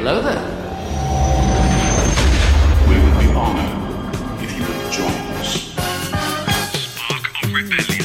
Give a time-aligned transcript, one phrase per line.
[0.00, 0.40] Hello there.
[2.88, 5.74] We would be honored if you would join us.
[6.72, 8.04] Spark of Rebellion.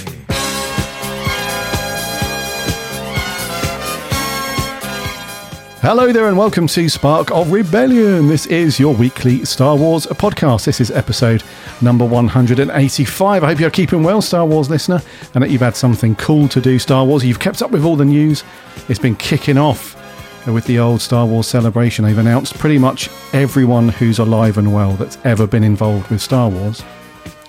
[5.82, 8.28] Hello there, and welcome to Spark of Rebellion.
[8.28, 10.66] This is your weekly Star Wars podcast.
[10.66, 11.44] This is episode
[11.80, 13.44] number 185.
[13.44, 15.00] I hope you're keeping well, Star Wars listener,
[15.36, 17.24] and that you've had something cool to do, Star Wars.
[17.24, 18.44] You've kept up with all the news.
[18.90, 20.00] It's been kicking off
[20.48, 22.06] with the old Star Wars celebration.
[22.06, 26.50] They've announced pretty much everyone who's alive and well that's ever been involved with Star
[26.50, 26.84] Wars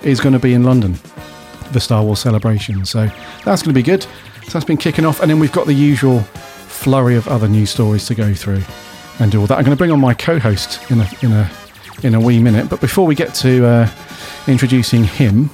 [0.03, 0.95] is going to be in London
[1.73, 2.85] the Star Wars celebration.
[2.85, 3.07] So
[3.45, 4.03] that's going to be good.
[4.03, 7.71] So that's been kicking off, and then we've got the usual flurry of other news
[7.71, 8.63] stories to go through
[9.19, 9.59] and do all that.
[9.59, 11.51] I'm going to bring on my co-host in a in a
[12.03, 13.91] in a wee minute, but before we get to uh,
[14.47, 15.51] introducing him,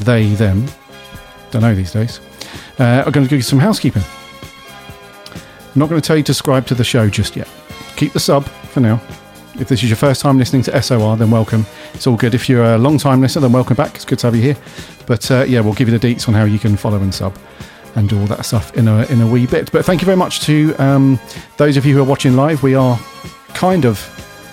[0.00, 0.66] they them,
[1.50, 2.20] don't know these days.
[2.78, 4.02] Uh, I'm going to give you some housekeeping.
[5.78, 7.48] I'm not going to tell you to subscribe to the show just yet.
[7.94, 9.00] Keep the sub for now.
[9.60, 11.64] If this is your first time listening to SOR, then welcome.
[11.94, 12.34] It's all good.
[12.34, 13.94] If you're a long time listener, then welcome back.
[13.94, 14.56] It's good to have you here.
[15.06, 17.38] But uh, yeah, we'll give you the deets on how you can follow and sub
[17.94, 19.70] and do all that stuff in a in a wee bit.
[19.70, 21.20] But thank you very much to um,
[21.58, 22.64] those of you who are watching live.
[22.64, 22.98] We are
[23.54, 24.00] kind of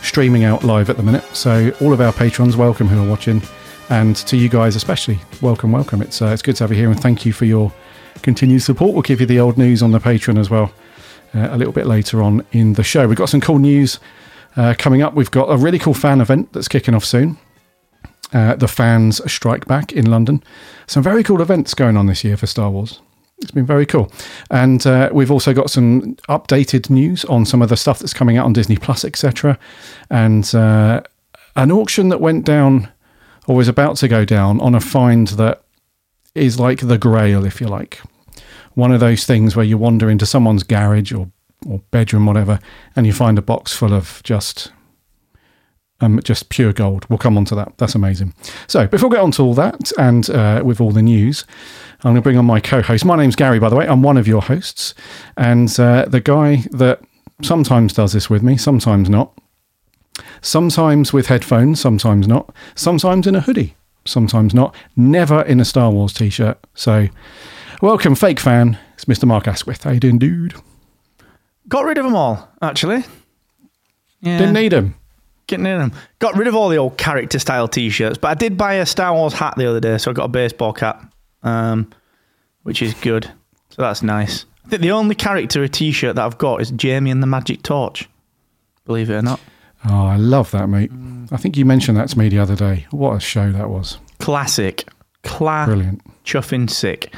[0.03, 3.41] streaming out live at the minute, so all of our patrons, welcome who are watching,
[3.89, 6.03] and to you guys especially, welcome, welcome.
[6.03, 7.73] It's uh, it's good to have you here, and thank you for your
[8.21, 8.93] continued support.
[8.93, 10.71] We'll give you the old news on the Patreon as well
[11.35, 13.07] uh, a little bit later on in the show.
[13.07, 13.99] We've got some cool news
[14.55, 15.13] uh, coming up.
[15.13, 17.37] We've got a really cool fan event that's kicking off soon.
[18.33, 20.43] Uh, the fans strike back in London.
[20.87, 22.99] Some very cool events going on this year for Star Wars.
[23.39, 24.11] It's been very cool.
[24.49, 28.37] And uh, we've also got some updated news on some of the stuff that's coming
[28.37, 29.59] out on Disney Plus, etc.
[30.09, 31.01] And uh,
[31.55, 32.91] an auction that went down
[33.47, 35.63] or was about to go down on a find that
[36.33, 38.01] is like the grail, if you like.
[38.75, 41.29] One of those things where you wander into someone's garage or,
[41.67, 42.59] or bedroom, whatever,
[42.95, 44.71] and you find a box full of just
[46.01, 47.05] um, just pure gold.
[47.09, 47.77] We'll come on to that.
[47.77, 48.33] That's amazing.
[48.67, 51.45] So, before we get on to all that and uh, with all the news,
[51.99, 53.05] I'm going to bring on my co host.
[53.05, 53.87] My name's Gary, by the way.
[53.87, 54.93] I'm one of your hosts.
[55.37, 57.01] And uh, the guy that
[57.41, 59.37] sometimes does this with me, sometimes not.
[60.41, 62.53] Sometimes with headphones, sometimes not.
[62.75, 64.75] Sometimes in a hoodie, sometimes not.
[64.95, 66.59] Never in a Star Wars t shirt.
[66.73, 67.07] So,
[67.81, 68.77] welcome, fake fan.
[68.93, 69.25] It's Mr.
[69.25, 69.83] Mark Asquith.
[69.83, 70.55] How you doing, dude?
[71.67, 73.03] Got rid of them all, actually.
[74.21, 74.37] Yeah.
[74.37, 74.95] Didn't need them.
[75.47, 75.93] Getting in them.
[76.19, 78.85] Got rid of all the old character style t shirts, but I did buy a
[78.85, 81.13] Star Wars hat the other day, so I got a baseball cap,
[81.43, 81.91] um,
[82.63, 83.29] which is good.
[83.69, 84.45] So that's nice.
[84.65, 87.61] I think the only character t shirt that I've got is Jamie and the Magic
[87.61, 88.09] Torch.
[88.85, 89.39] Believe it or not.
[89.87, 90.91] Oh, I love that, mate.
[91.31, 92.87] I think you mentioned that to me the other day.
[92.89, 93.99] What a show that was.
[94.19, 94.87] Classic.
[95.23, 95.67] Class.
[95.67, 96.01] Brilliant.
[96.23, 97.13] Chuffing sick.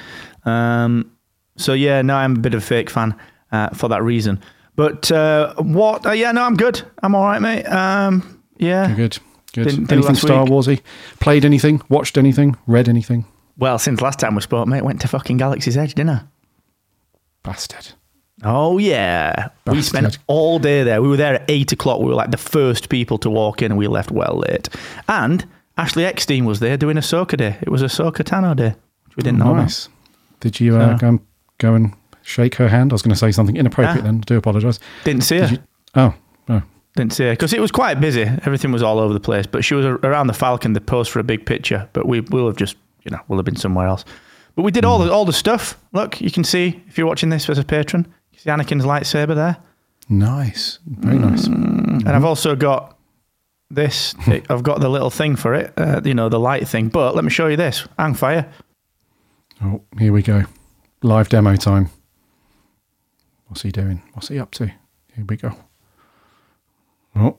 [0.47, 1.12] Um,
[1.58, 3.16] so yeah, no, I'm a bit of a fake fan
[3.52, 4.40] uh, for that reason.
[4.75, 6.06] But uh, what?
[6.06, 6.81] Uh, yeah, no, I'm good.
[7.02, 7.66] I'm all right, mate.
[7.66, 8.88] Um, yeah.
[8.88, 9.18] You're good.
[9.53, 9.63] Good.
[9.69, 10.52] Didn't do anything last Star week.
[10.53, 10.81] Warsy?
[11.19, 11.81] Played anything?
[11.90, 12.56] Watched anything?
[12.68, 13.25] Read anything?
[13.57, 16.22] Well, since last time we spoke, mate, went to fucking Galaxy's Edge, didn't I?
[17.44, 17.94] Bastard.
[18.44, 21.02] Oh yeah, we spent all day there.
[21.02, 22.00] We were there at eight o'clock.
[22.00, 24.69] We were like the first people to walk in, and we left well late.
[25.07, 25.44] And
[25.75, 27.57] Ashley Eckstein was there doing Ahsoka day.
[27.62, 28.75] It was Ahsoka Tano day,
[29.06, 29.53] which we didn't know.
[29.53, 29.88] about.
[30.40, 31.20] Did you uh, go, and,
[31.58, 32.92] go and shake her hand?
[32.92, 34.03] I was going to say something inappropriate Ah.
[34.06, 34.18] then.
[34.18, 34.80] I do apologise.
[35.03, 35.48] Didn't see her.
[35.48, 35.58] You?
[35.96, 36.14] Oh,
[36.50, 36.62] oh.
[36.96, 38.24] Didn't see her because it was quite busy.
[38.24, 39.46] Everything was all over the place.
[39.48, 40.74] But she was around the Falcon.
[40.74, 43.46] They posed for a big picture, but we will have just you know we'll have
[43.46, 44.03] been somewhere else.
[44.56, 45.78] But we did all the all the stuff.
[45.94, 49.36] Look, you can see if you're watching this as a patron, you see Anakin's lightsaber
[49.36, 49.58] there.
[50.09, 50.80] Nice.
[50.88, 51.46] Very nice.
[51.48, 52.98] And I've also got
[53.69, 54.16] this.
[54.50, 56.88] I've got the little thing for it, uh, you know, the light thing.
[56.88, 57.88] But let me show you this.
[58.00, 58.52] Hang fire.
[59.63, 60.44] Oh, here we go.
[61.01, 61.90] Live demo time.
[63.47, 64.01] What's he doing?
[64.13, 64.68] What's he up to?
[64.68, 65.51] Here we go.
[67.16, 67.35] Oh,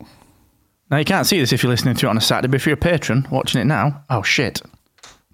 [0.90, 2.66] Now you can't see this if you're listening to it on a Saturday, but if
[2.66, 4.60] you're a patron watching it now, oh shit,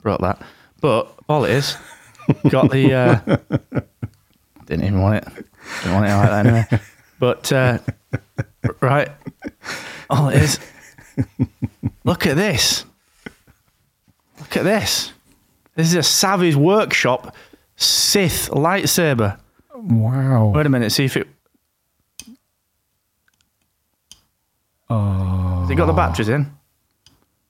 [0.02, 0.42] brought that.
[0.82, 1.76] But all it is,
[2.50, 2.92] got the.
[2.92, 3.36] Uh,
[4.66, 5.46] didn't even want it.
[5.82, 6.80] Didn't want it like that anyway.
[7.18, 7.78] But uh,
[8.80, 9.08] right,
[10.10, 10.60] all it is.
[12.04, 12.84] Look at this.
[14.40, 15.12] Look at this.
[15.74, 17.34] This is a Savi's Workshop
[17.76, 19.38] Sith lightsaber.
[19.74, 20.52] wow.
[20.54, 21.26] Wait a minute, see if it.
[24.90, 25.96] Oh, Has it got the oh.
[25.96, 26.52] batteries in?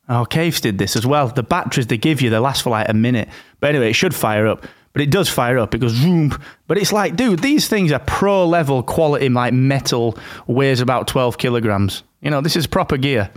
[0.09, 1.29] Oh, Caves did this as well.
[1.29, 3.29] The batteries they give you, they last for like a minute.
[3.61, 4.67] But anyway, it should fire up.
[4.93, 5.75] But it does fire up.
[5.75, 6.39] It goes zoom.
[6.67, 10.17] But it's like, dude, these things are pro level quality, like metal,
[10.47, 12.03] weighs about 12 kilograms.
[12.21, 13.31] You know, this is proper gear.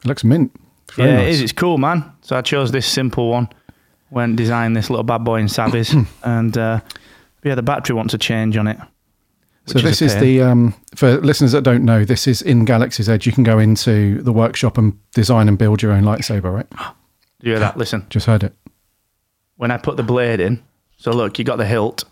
[0.00, 0.52] it looks mint.
[0.88, 1.22] It's yeah, nice.
[1.22, 1.40] it is.
[1.40, 2.12] It's cool, man.
[2.20, 3.48] So I chose this simple one.
[4.16, 5.94] Went design this little bad boy in Savi's.
[6.24, 6.80] and uh,
[7.44, 8.78] yeah, the battery wants a change on it.
[9.66, 12.02] So this a is the um, for listeners that don't know.
[12.02, 13.26] This is in Galaxy's Edge.
[13.26, 16.50] You can go into the workshop and design and build your own lightsaber.
[16.50, 16.70] Right?
[16.70, 16.76] Do
[17.42, 17.76] you hear that?
[17.76, 18.54] Listen, Just heard it.
[19.56, 20.62] when I put the blade in,
[20.96, 22.04] so look, you got the hilt,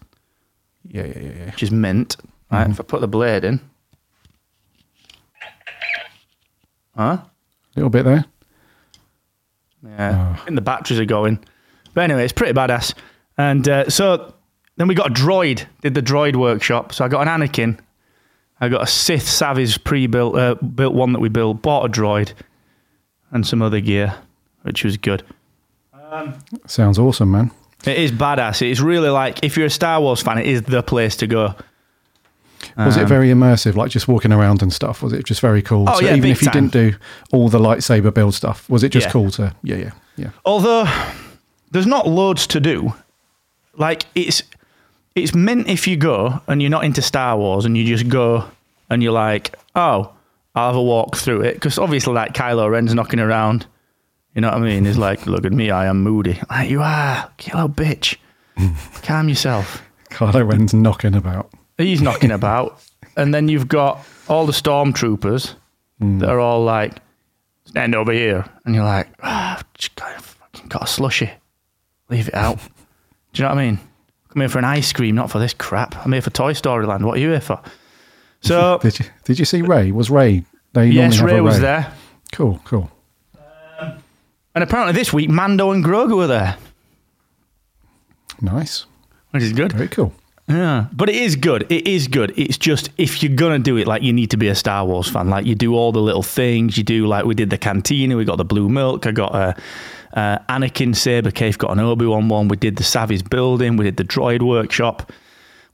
[0.86, 1.46] Yeah, yeah, yeah, yeah.
[1.46, 2.18] which is mint.
[2.52, 2.68] Right?
[2.68, 3.60] If I put the blade in,
[6.94, 7.16] huh?
[7.22, 7.30] A
[7.76, 8.26] little bit there.
[9.82, 11.38] Yeah, I think the batteries are going.
[11.94, 12.94] But anyway, it's pretty badass.
[13.38, 14.35] And uh, so
[14.76, 15.64] then we got a droid.
[15.81, 16.93] Did the droid workshop.
[16.93, 17.79] So I got an Anakin.
[18.61, 21.62] I got a Sith Savage pre-built uh, built one that we built.
[21.62, 22.32] Bought a droid
[23.31, 24.14] and some other gear,
[24.62, 25.23] which was good.
[26.67, 27.50] Sounds awesome, man.
[27.87, 28.62] It is badass.
[28.62, 31.26] It is really like if you're a Star Wars fan, it is the place to
[31.26, 31.55] go.
[32.79, 35.02] Was Um, it very immersive, like just walking around and stuff?
[35.02, 35.85] Was it just very cool?
[35.88, 36.69] Oh, so yeah, even if you time.
[36.69, 36.96] didn't do
[37.32, 39.12] all the lightsaber build stuff, was it just Yeah.
[39.12, 39.55] cool to?
[39.62, 40.31] Yeah, yeah, yeah.
[40.46, 40.87] Although
[41.74, 42.94] there's not loads to do.
[43.76, 44.44] Like it's
[45.16, 48.48] it's meant if you go and you're not into Star Wars and you just go
[48.88, 50.12] and you're like, oh,
[50.54, 53.66] I'll have a walk through it because obviously like Kylo Ren's knocking around.
[54.34, 54.84] You know what I mean?
[54.84, 56.40] He's like, look at me, I am moody.
[56.48, 58.16] Like you are, you little bitch.
[59.02, 59.82] Calm yourself.
[60.10, 61.50] Kylo Ren's knocking about.
[61.76, 62.80] He's knocking about,
[63.16, 63.98] and then you've got
[64.28, 65.56] all the stormtroopers
[65.98, 66.94] that are all like,
[67.64, 71.32] stand over here, and you're like, ah, just got, fucking got a slushy,
[72.08, 72.58] leave it out.
[73.32, 73.78] Do you know what I mean?
[74.28, 75.94] Come here for an ice cream, not for this crap.
[76.04, 77.04] I'm here for Toy Story Land.
[77.04, 77.60] What are you here for?
[78.40, 79.92] So Did you Did you see Rey?
[79.92, 80.44] Was Rey?
[80.72, 81.92] They yes, have Rey was there,
[82.32, 82.90] Cool, cool.
[83.78, 83.98] Um,
[84.56, 86.56] and apparently this week Mando and Grogu were there,
[88.40, 88.86] Nice.
[89.30, 89.72] which is good.
[89.72, 90.12] Very cool.
[90.48, 91.64] Yeah, but it is good.
[91.70, 92.34] It is good.
[92.36, 95.08] It's just if you're gonna do it, like you need to be a Star Wars
[95.08, 95.30] fan.
[95.30, 96.76] Like you do all the little things.
[96.76, 98.16] You do like we did the cantina.
[98.16, 99.06] We got the blue milk.
[99.06, 99.56] I got a
[100.14, 101.58] uh, Anakin saber cave.
[101.58, 102.49] Got an Obi Wan one.
[102.49, 103.76] We did the Savi's building.
[103.76, 105.12] We did the droid workshop.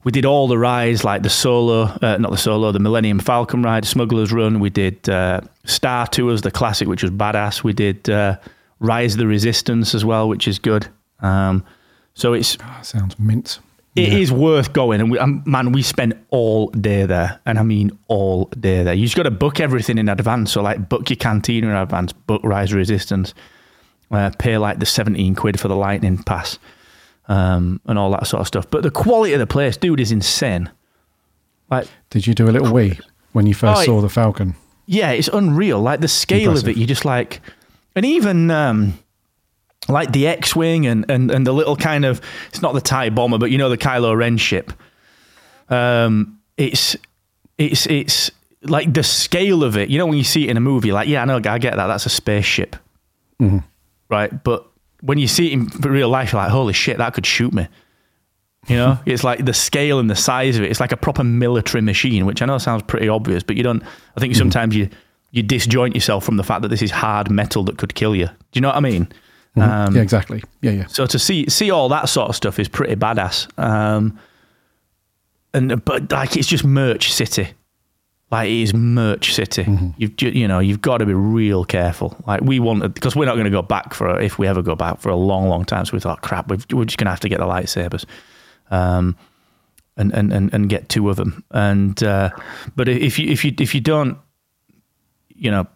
[0.03, 3.61] We did all the rides like the solo, uh, not the solo, the Millennium Falcon
[3.61, 4.59] ride, Smuggler's Run.
[4.59, 7.63] We did uh, Star Tours, the classic, which was badass.
[7.63, 8.37] We did uh,
[8.79, 10.87] Rise of the Resistance as well, which is good.
[11.19, 11.63] Um,
[12.15, 13.59] so it's That sounds mint.
[13.95, 17.63] it is worth going, and we, um, man, we spent all day there, and I
[17.63, 18.95] mean all day there.
[18.95, 20.51] You just got to book everything in advance.
[20.51, 23.35] So like, book your canteen in advance, book Rise Resistance,
[24.11, 26.59] uh, pay like the seventeen quid for the Lightning Pass,
[27.27, 28.69] um, and all that sort of stuff.
[28.69, 30.69] But the quality of the place, dude, is insane.
[31.69, 32.99] Like, Did you do a little wee
[33.31, 34.55] when you first Oh, saw the Falcon?
[34.85, 35.79] yeah, it's unreal.
[35.79, 37.39] Like the scale of it, you just like,
[37.95, 38.99] and even um,
[39.87, 42.19] like the X-wing and, and and the little kind of
[42.49, 44.73] it's not the Tie bomber, but you know the Kylo Ren ship.
[45.69, 46.97] Um, it's
[47.57, 48.31] it's it's
[48.63, 49.89] like the scale of it.
[49.89, 51.75] You know when you see it in a movie, like yeah, I know, I get
[51.77, 51.87] that.
[51.87, 52.75] That's a spaceship,
[54.11, 54.43] right?
[54.43, 54.67] But
[55.01, 57.67] when you see it in real life, you're like, holy shit, that could shoot me.
[58.67, 60.69] You know, it's like the scale and the size of it.
[60.69, 63.81] It's like a proper military machine, which I know sounds pretty obvious, but you don't.
[64.15, 64.89] I think sometimes you
[65.31, 68.27] you disjoint yourself from the fact that this is hard metal that could kill you.
[68.27, 69.07] Do you know what I mean?
[69.55, 70.43] Um, yeah, exactly.
[70.61, 70.87] Yeah, yeah.
[70.87, 73.47] so to see see all that sort of stuff is pretty badass.
[73.59, 74.19] Um,
[75.53, 77.49] and but like it's just merch city,
[78.31, 79.67] like it is merch city.
[79.97, 82.15] You've you know you've got to be real careful.
[82.25, 84.75] Like we wanted because we're not going to go back for if we ever go
[84.75, 85.85] back for a long long time.
[85.85, 88.05] So we thought, crap, we've, we're just going to have to get the lightsabers.
[88.69, 89.17] Um,
[89.97, 91.43] and, and, and, and get two of them.
[91.51, 92.29] And uh,
[92.75, 94.17] but if you if you if you don't,
[95.35, 95.67] you know,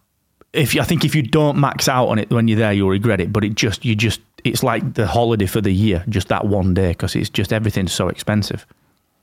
[0.54, 2.88] if you, I think if you don't max out on it when you're there, you'll
[2.88, 3.32] regret it.
[3.32, 6.72] But it just you just it's like the holiday for the year, just that one
[6.72, 8.66] day, because it's just everything's so expensive.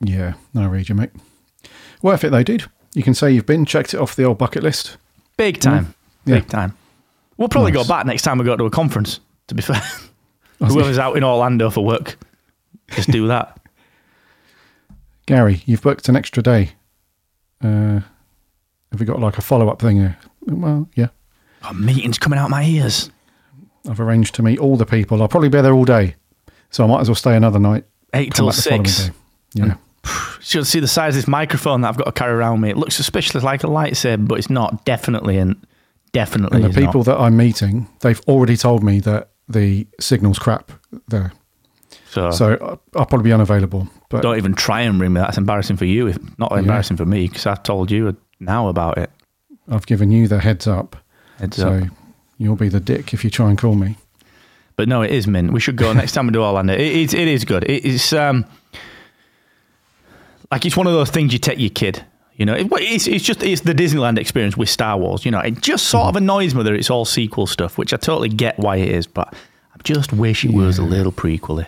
[0.02, 1.12] Yeah, no, read you, mate.
[2.04, 2.66] Worth it though, dude.
[2.94, 4.98] You can say you've been, checked it off the old bucket list.
[5.38, 5.94] Big time,
[6.26, 6.36] Yeah.
[6.36, 6.76] big time.
[7.38, 7.84] We'll probably Nice.
[7.88, 9.20] go back next time we go to a conference.
[9.48, 9.82] To be fair,
[10.60, 12.18] whoever's out in Orlando for work,
[12.92, 13.60] just do that.
[15.26, 16.72] Gary, you've booked an extra day.
[17.64, 18.02] Uh,
[18.92, 20.00] have we got like a follow up thing?
[20.00, 20.18] There?
[20.46, 21.08] Well, yeah.
[21.64, 23.10] Oh, meetings coming out my ears.
[23.90, 25.22] I've arranged to meet all the people.
[25.22, 26.16] I'll probably be there all day,
[26.70, 27.86] so I might as well stay another night.
[28.14, 29.12] Eight till back the following six.
[29.54, 29.76] Yeah,
[30.42, 32.70] Should see the size of this microphone that I've got to carry around me.
[32.70, 34.84] It looks suspiciously like a lightsaber, but it's not.
[34.86, 35.66] Definitely and
[36.12, 36.62] definitely.
[36.64, 37.06] and the people not.
[37.06, 40.72] that I'm meeting, they've already told me that the signal's crap
[41.08, 41.32] there,
[42.10, 42.54] So, so
[42.96, 43.88] I- I'll probably be unavailable.
[44.10, 45.22] But don't even try and ring me.
[45.22, 46.08] That's embarrassing for you.
[46.08, 49.10] If not embarrassing for me, because I've told you now about it.
[49.70, 50.96] I've given you the heads up,
[51.40, 51.84] Heads so up.
[52.38, 53.98] you'll be the dick if you try and call me.
[54.76, 55.52] But no, it is mint.
[55.54, 56.74] We should go next time we do Orlando.
[56.74, 57.64] It, it, it is good.
[57.64, 58.46] It, it's um,
[60.54, 62.06] like it's one of those things you take your kid.
[62.36, 65.26] You know, it, it's, it's just it's the Disneyland experience with Star Wars.
[65.26, 66.26] You know, it just sort of mm-hmm.
[66.26, 69.34] annoys me that it's all sequel stuff, which I totally get why it is, but
[69.34, 71.66] I just wish it was a little prequely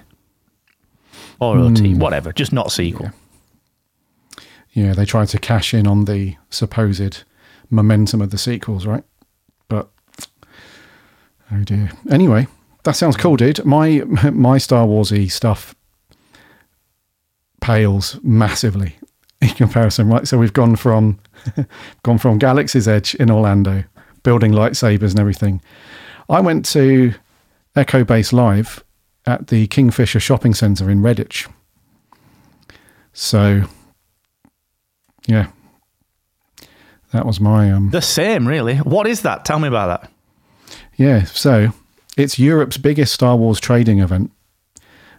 [1.39, 1.97] or OT, mm.
[1.97, 3.09] whatever, just not sequel.
[4.73, 7.23] Yeah, they tried to cash in on the supposed
[7.71, 9.03] momentum of the sequels, right?
[9.67, 9.89] But
[11.51, 11.89] oh dear.
[12.07, 12.45] Anyway,
[12.83, 13.65] that sounds cool, dude.
[13.65, 15.73] My my Star Warsy stuff
[17.65, 18.95] pales massively
[19.41, 20.27] in comparison, right?
[20.27, 21.19] So we've gone from
[22.03, 23.83] gone from Galaxy's Edge in Orlando,
[24.21, 25.61] building lightsabers and everything.
[26.29, 27.15] I went to
[27.75, 28.83] Echo Base Live
[29.25, 31.51] at the Kingfisher Shopping Centre in Redditch.
[33.13, 33.63] So,
[35.25, 35.47] yeah,
[37.13, 37.89] that was my um.
[37.89, 38.77] The same, really.
[38.77, 39.43] What is that?
[39.43, 40.11] Tell me about that.
[40.97, 41.69] Yeah, so
[42.15, 44.31] it's Europe's biggest Star Wars trading event.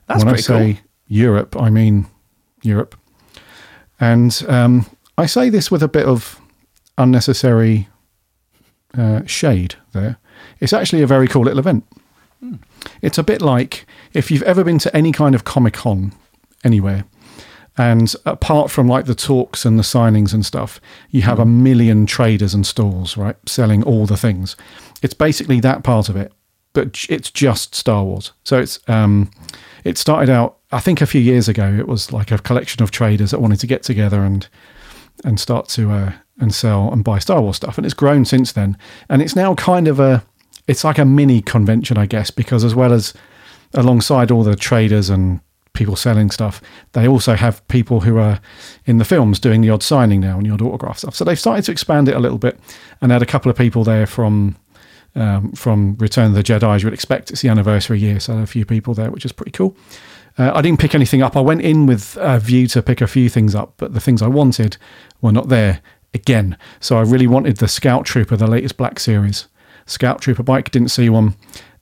[0.06, 0.82] That's when I say cool.
[1.08, 2.06] Europe, I mean
[2.62, 2.96] Europe.
[3.98, 4.86] And um,
[5.16, 6.40] I say this with a bit of
[6.98, 7.88] unnecessary
[8.96, 10.18] uh, shade there.
[10.60, 11.84] It's actually a very cool little event.
[13.02, 16.12] It's a bit like if you've ever been to any kind of Comic Con
[16.64, 17.04] anywhere,
[17.78, 22.06] and apart from like the talks and the signings and stuff, you have a million
[22.06, 24.56] traders and stalls, right, selling all the things.
[25.02, 26.32] It's basically that part of it,
[26.72, 28.32] but it's just Star Wars.
[28.44, 29.30] So it's um,
[29.84, 31.72] it started out, I think, a few years ago.
[31.72, 34.48] It was like a collection of traders that wanted to get together and
[35.24, 38.52] and start to uh, and sell and buy Star Wars stuff, and it's grown since
[38.52, 38.76] then.
[39.08, 40.22] And it's now kind of a,
[40.66, 43.14] it's like a mini convention, I guess, because as well as
[43.74, 45.40] alongside all the traders and
[45.72, 46.60] people selling stuff,
[46.92, 48.40] they also have people who are
[48.86, 51.14] in the films doing the odd signing now and the odd autograph stuff.
[51.14, 52.58] So they've started to expand it a little bit,
[53.00, 54.56] and had a couple of people there from
[55.14, 56.74] um, from Return of the Jedi.
[56.74, 59.32] As you would expect, it's the anniversary year, so a few people there, which is
[59.32, 59.76] pretty cool.
[60.38, 61.36] Uh, I didn't pick anything up.
[61.36, 64.22] I went in with a view to pick a few things up, but the things
[64.22, 64.76] I wanted
[65.20, 65.80] were not there
[66.12, 66.58] again.
[66.80, 69.48] So I really wanted the Scout Trooper, the latest Black Series
[69.86, 70.70] Scout Trooper bike.
[70.70, 71.36] Didn't see one,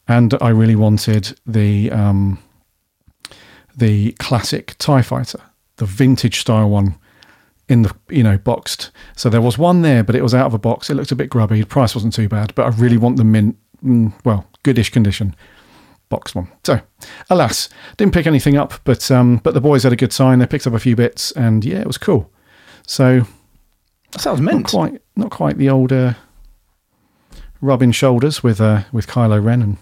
[0.06, 2.38] and I really wanted the um,
[3.76, 5.40] the classic Tie Fighter,
[5.76, 6.96] the vintage style one
[7.68, 8.90] in the you know boxed.
[9.16, 10.90] So there was one there, but it was out of a box.
[10.90, 11.60] It looked a bit grubby.
[11.60, 15.34] The price wasn't too bad, but I really want the mint, mm, well, goodish condition
[16.14, 16.48] box one.
[16.64, 16.80] So,
[17.30, 20.38] alas, didn't pick anything up, but um, but the boys had a good time.
[20.38, 22.30] They picked up a few bits, and yeah, it was cool.
[22.86, 23.06] So
[24.12, 24.66] That sounds not mint.
[24.66, 26.14] quite not quite the old uh,
[27.60, 29.76] rubbing shoulders with uh, with Kylo Ren and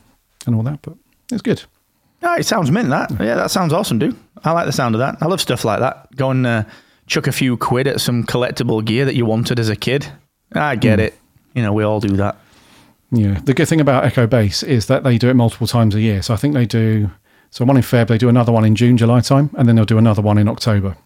[0.46, 0.94] and all that, but
[1.30, 1.62] it's good.
[2.22, 2.88] Yeah, it sounds mint.
[2.90, 4.16] That yeah, that sounds awesome, dude.
[4.44, 5.16] I like the sound of that.
[5.20, 6.14] I love stuff like that.
[6.16, 6.64] Go and uh,
[7.06, 10.06] chuck a few quid at some collectible gear that you wanted as a kid.
[10.52, 11.04] I get Hmm.
[11.06, 11.14] it.
[11.54, 12.36] You know, we all do that.
[13.12, 13.40] Yeah.
[13.44, 16.22] The good thing about Echo Base is that they do it multiple times a year.
[16.22, 17.10] So I think they do
[17.50, 19.84] so one in Feb, they do another one in June, July time, and then they'll
[19.84, 20.96] do another one in October.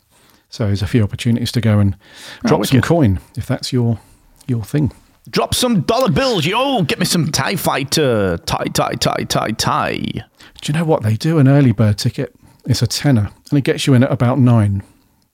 [0.49, 1.97] So there's a few opportunities to go and
[2.45, 2.89] ah, drop some wicked.
[2.89, 3.99] coin if that's your
[4.47, 4.93] your thing.
[5.29, 6.83] Drop some dollar bills, yo.
[6.83, 8.39] Get me some Tie Fighter.
[8.39, 9.97] Tie, tie, tie, tie, tie.
[9.97, 11.39] Do you know what they do?
[11.39, 12.33] An early bird ticket.
[12.65, 14.85] It's a tenner, and it gets you in at about nine,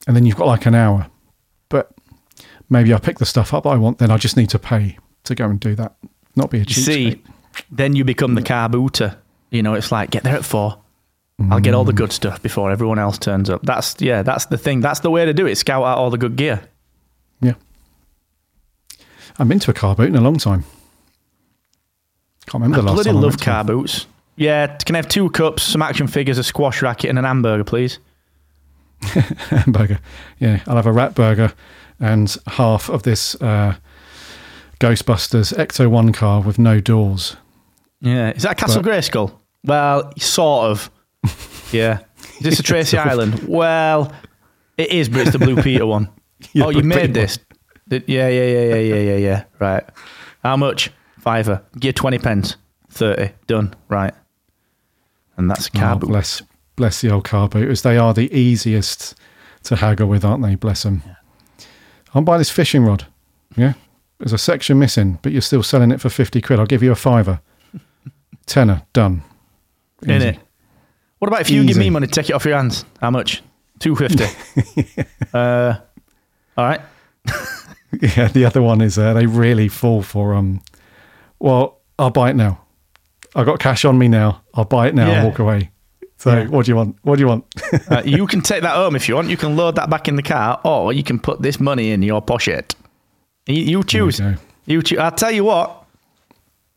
[0.06, 1.08] and then you've got like an hour.
[1.68, 1.92] But
[2.70, 5.34] maybe I pick the stuff up I want, then I just need to pay to
[5.34, 5.94] go and do that.
[6.36, 7.22] Not be a You see,
[7.70, 9.16] then you become the car booter.
[9.50, 10.78] You know, it's like get there at four.
[11.50, 13.62] I'll get all the good stuff before everyone else turns up.
[13.62, 14.80] That's yeah, that's the thing.
[14.80, 15.56] That's the way to do it.
[15.56, 16.62] Scout out all the good gear.
[17.40, 17.54] Yeah.
[19.38, 20.64] I've been to a car boot in a long time.
[22.46, 23.16] Can't remember I the last bloody time.
[23.16, 24.06] I love went to car boots.
[24.36, 27.64] Yeah, can I have two cups, some action figures, a squash racket, and an hamburger,
[27.64, 27.98] please?
[29.02, 29.98] hamburger.
[30.38, 31.52] Yeah, I'll have a rat burger
[32.00, 33.76] and half of this uh,
[34.82, 37.36] Ghostbusters Ecto One car with no doors.
[38.00, 39.32] Yeah, is that Castle But- Grayskull?
[39.64, 40.90] Well, sort of.
[41.72, 42.00] Yeah.
[42.36, 43.48] Is this a Tracy Island?
[43.48, 44.12] Well,
[44.76, 46.10] it is, but it's the Blue Peter one.
[46.52, 47.38] Yeah, oh, you Blue made Peter this?
[47.88, 49.44] Yeah, yeah, yeah, yeah, yeah, yeah, yeah.
[49.58, 49.84] Right.
[50.42, 50.90] How much?
[51.20, 51.62] Fiver.
[51.78, 52.56] Give twenty pence.
[52.90, 53.32] Thirty.
[53.46, 53.74] Done.
[53.88, 54.12] Right.
[55.38, 56.08] And that's a oh, car Oh, boot.
[56.08, 56.42] bless,
[56.76, 57.82] bless the old car booters.
[57.82, 59.14] They are the easiest
[59.62, 60.56] to haggle with, aren't they?
[60.56, 61.02] Bless them.
[62.12, 63.06] I'm buy this fishing rod.
[63.56, 63.74] Yeah,
[64.22, 66.60] there's a section missing, but you're still selling it for fifty quid.
[66.60, 67.40] I'll give you a fiver.
[68.46, 69.22] Tenner done.
[70.04, 70.38] In it.
[71.18, 72.84] What about if you give me money, take it off your hands?
[73.00, 73.42] How much?
[73.80, 74.24] Two fifty.
[75.34, 75.74] uh,
[76.56, 76.80] all right.
[78.00, 80.62] Yeah, the other one is uh, they really fall for um.
[81.38, 82.58] Well, I'll buy it now.
[83.34, 84.40] I've got cash on me now.
[84.54, 85.18] I'll buy it now Yeah.
[85.18, 85.70] and walk away.
[86.16, 86.46] So, Yeah.
[86.46, 86.96] what do you want?
[87.02, 87.44] What do you want?
[87.90, 89.28] Uh, you can take that home if you want.
[89.28, 92.02] You can load that back in the car, or you can put this money in
[92.02, 92.74] your pocket.
[93.46, 94.20] You, you choose.
[94.20, 94.34] go.
[94.66, 94.98] You choose.
[94.98, 95.78] I'll tell you what.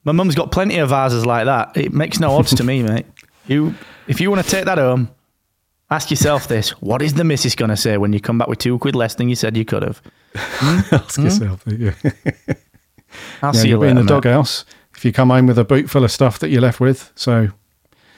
[0.04, 1.76] My mum's got plenty of vases like that.
[1.76, 3.08] It makes no odds to me, mate.
[3.48, 3.74] You,
[4.08, 5.10] if you want to take that home,
[5.90, 8.60] ask yourself this: What is the missus going to say when you come back with
[8.60, 10.02] two quid less than you said you could have?
[10.36, 10.80] Hmm?
[10.96, 11.24] Ask hmm?
[11.24, 11.64] yourself.
[11.66, 11.94] Yeah,
[13.42, 13.90] I'll yeah see you you'll be later.
[13.90, 14.24] in the mate.
[14.24, 17.12] doghouse if you come home with a boot full of stuff that you're left with.
[17.16, 17.50] So,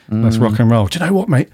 [0.10, 0.63] let's rock hmm.
[0.63, 0.88] and roll.
[0.88, 1.50] Do you know what, mate?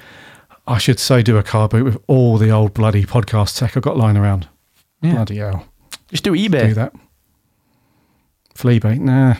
[0.66, 3.84] I should so do a car boot with all the old bloody podcast tech I've
[3.84, 4.48] got lying around.
[5.02, 5.68] Bloody hell.
[6.14, 6.68] Just do eBay.
[6.68, 6.94] Do that.
[8.54, 9.34] Flea bait, nah.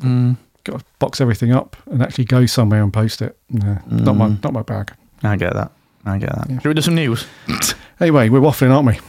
[0.00, 0.36] Mm.
[0.64, 3.38] Got to box everything up and actually go somewhere and post it.
[3.48, 4.92] Nah, not my not my bag.
[5.22, 5.70] I get that.
[6.04, 6.48] I get that.
[6.60, 7.26] Should we do some news?
[7.98, 9.00] Anyway, we're waffling, aren't we?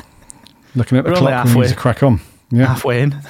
[0.74, 2.22] Looking at the We're clock, we need to crack on.
[2.50, 2.68] Yeah.
[2.68, 3.20] Halfway in.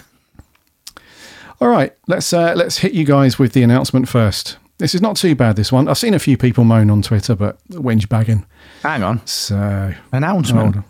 [1.60, 4.56] All right, let's uh, let's hit you guys with the announcement first.
[4.78, 5.56] This is not too bad.
[5.56, 8.46] This one, I've seen a few people moan on Twitter, but whinge bagging.
[8.84, 9.26] Hang on.
[9.26, 10.84] So Announcement.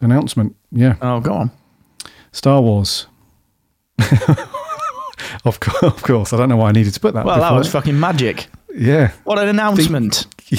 [0.00, 1.50] Announcement, yeah, Oh, go on.
[2.32, 3.06] Star Wars.
[5.44, 6.32] of course, of course.
[6.32, 7.24] I don't know why I needed to put that.
[7.24, 8.48] Well, that was fucking magic.
[8.74, 9.12] yeah.
[9.24, 10.26] What an announcement.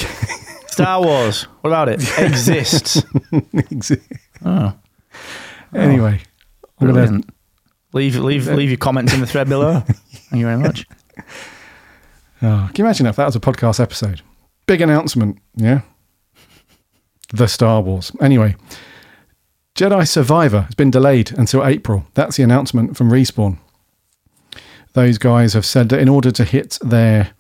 [0.68, 1.44] Star Wars.
[1.62, 2.02] What about it?
[2.20, 3.04] Exists.
[3.54, 4.08] Exists.
[4.46, 4.74] Oh,
[5.74, 6.22] anyway,
[6.64, 7.22] oh, I'm gonna.
[7.94, 9.80] Leave, leave, leave your comments in the thread below.
[9.82, 10.88] Thank you very much.
[12.42, 14.22] Oh, can you imagine if that was a podcast episode?
[14.66, 15.82] Big announcement, yeah?
[17.34, 18.12] The Star Wars.
[18.20, 18.56] Anyway,
[19.76, 22.06] Jedi Survivor has been delayed until April.
[22.14, 23.58] That's the announcement from Respawn.
[24.94, 27.32] Those guys have said that in order to hit their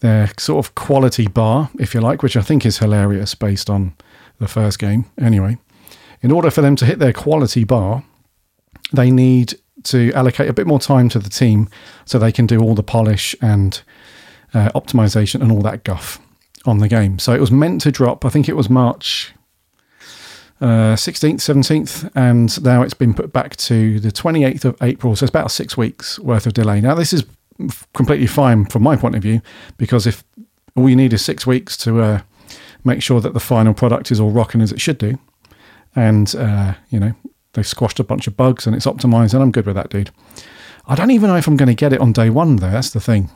[0.00, 3.94] their sort of quality bar, if you like, which I think is hilarious based on
[4.38, 5.06] the first game.
[5.20, 5.58] Anyway,
[6.22, 8.04] in order for them to hit their quality bar,
[8.92, 9.54] they need
[9.84, 11.68] to allocate a bit more time to the team
[12.04, 13.82] so they can do all the polish and
[14.54, 16.20] uh, optimization and all that guff
[16.64, 17.18] on the game.
[17.18, 19.32] So it was meant to drop, I think it was March
[20.60, 25.14] uh, 16th, 17th, and now it's been put back to the 28th of April.
[25.14, 26.80] So it's about six weeks worth of delay.
[26.80, 27.24] Now, this is
[27.94, 29.40] completely fine from my point of view
[29.76, 30.24] because if
[30.76, 32.20] all you need is six weeks to uh,
[32.84, 35.18] make sure that the final product is all rocking as it should do,
[35.96, 37.12] and uh, you know
[37.52, 40.10] they've squashed a bunch of bugs and it's optimized, and I'm good with that, dude.
[40.86, 42.56] I don't even know if I'm going to get it on day one.
[42.56, 43.30] There, that's the thing.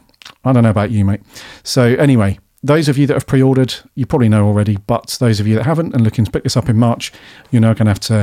[0.45, 1.21] I don't know about you, mate.
[1.63, 4.77] So anyway, those of you that have pre-ordered, you probably know already.
[4.77, 7.13] But those of you that haven't and looking to pick this up in March,
[7.51, 8.15] you're now going to have to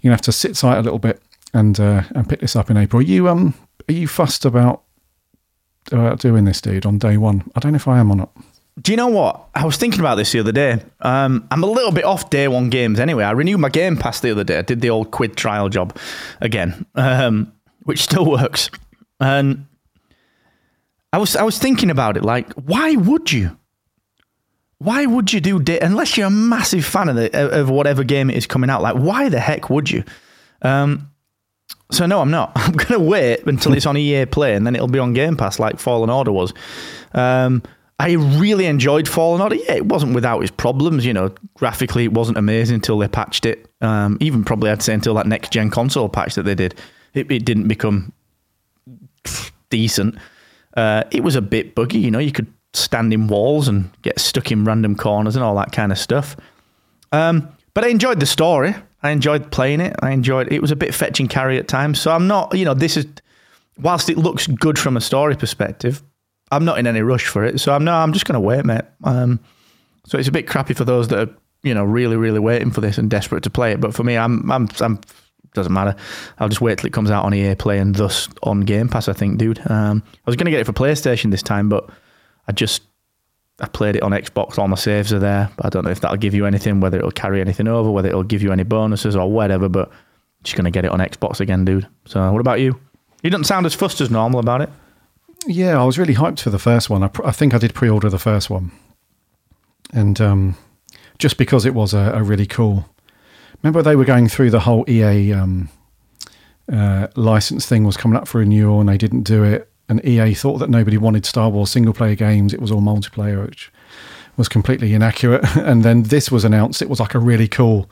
[0.00, 2.56] you're going to have to sit tight a little bit and uh, and pick this
[2.56, 3.00] up in April.
[3.00, 3.54] Are you um
[3.88, 4.82] are you fussed about
[5.90, 7.50] about doing this, dude, on day one?
[7.54, 8.30] I don't know if I am or not.
[8.80, 9.48] Do you know what?
[9.54, 10.80] I was thinking about this the other day.
[11.00, 13.22] Um, I'm a little bit off day one games anyway.
[13.22, 14.58] I renewed my Game Pass the other day.
[14.58, 15.96] I did the old quid trial job
[16.40, 17.52] again, um,
[17.84, 18.70] which still works.
[19.20, 19.66] And
[21.12, 22.24] I was I was thinking about it.
[22.24, 23.56] Like, why would you?
[24.84, 28.28] Why would you do day unless you're a massive fan of the of whatever game
[28.28, 28.82] it is coming out?
[28.82, 30.04] Like, why the heck would you?
[30.60, 31.10] Um,
[31.90, 32.52] so no, I'm not.
[32.56, 35.58] I'm gonna wait until it's on EA Play, and then it'll be on Game Pass,
[35.58, 36.52] like Fallen Order was.
[37.12, 37.62] Um,
[37.98, 39.54] I really enjoyed Fallen Order.
[39.54, 41.06] Yeah, it wasn't without its problems.
[41.06, 43.66] You know, graphically, it wasn't amazing until they patched it.
[43.80, 46.74] Um, even probably, I'd say until that next gen console patch that they did,
[47.14, 48.12] it, it didn't become
[49.70, 50.16] decent.
[50.76, 51.98] Uh, it was a bit buggy.
[51.98, 55.54] You know, you could stand in walls and get stuck in random corners and all
[55.56, 56.36] that kind of stuff.
[57.12, 58.74] Um, but I enjoyed the story.
[59.02, 59.94] I enjoyed playing it.
[60.00, 62.00] I enjoyed it was a bit fetch and carry at times.
[62.00, 63.06] So I'm not, you know, this is
[63.78, 66.02] whilst it looks good from a story perspective,
[66.50, 67.60] I'm not in any rush for it.
[67.60, 68.84] So I'm no, I'm just going to wait, mate.
[69.02, 69.40] Um,
[70.06, 72.80] so it's a bit crappy for those that are, you know, really, really waiting for
[72.80, 73.80] this and desperate to play it.
[73.80, 75.00] But for me, I'm, I'm, I'm
[75.54, 75.94] doesn't matter.
[76.38, 79.08] I'll just wait till it comes out on EA Play and thus on Game Pass.
[79.08, 79.60] I think, dude.
[79.70, 81.88] Um, I was going to get it for PlayStation this time, but
[82.48, 82.82] I just
[83.60, 84.58] I played it on Xbox.
[84.58, 85.50] All my saves are there.
[85.56, 88.08] But I don't know if that'll give you anything, whether it'll carry anything over, whether
[88.08, 89.68] it'll give you any bonuses or whatever.
[89.68, 89.90] But
[90.42, 91.88] just to get it on Xbox again, dude.
[92.06, 92.78] So what about you?
[93.22, 94.70] You don't sound as fussed as normal about it.
[95.46, 97.02] Yeah, I was really hyped for the first one.
[97.02, 98.72] I, pr- I think I did pre-order the first one,
[99.92, 100.56] and um,
[101.18, 102.88] just because it was a, a really cool.
[103.62, 105.68] Remember they were going through the whole EA um,
[106.70, 109.70] uh, license thing was coming up for renewal, and they didn't do it.
[109.88, 113.70] And EA thought that nobody wanted Star Wars single-player games; it was all multiplayer, which
[114.36, 115.44] was completely inaccurate.
[115.56, 117.90] and then this was announced; it was like a really cool,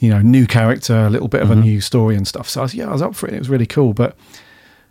[0.00, 2.48] you know, new character, a little bit of a new story and stuff.
[2.48, 3.34] So I was, yeah, I was up for it.
[3.34, 4.16] It was really cool, but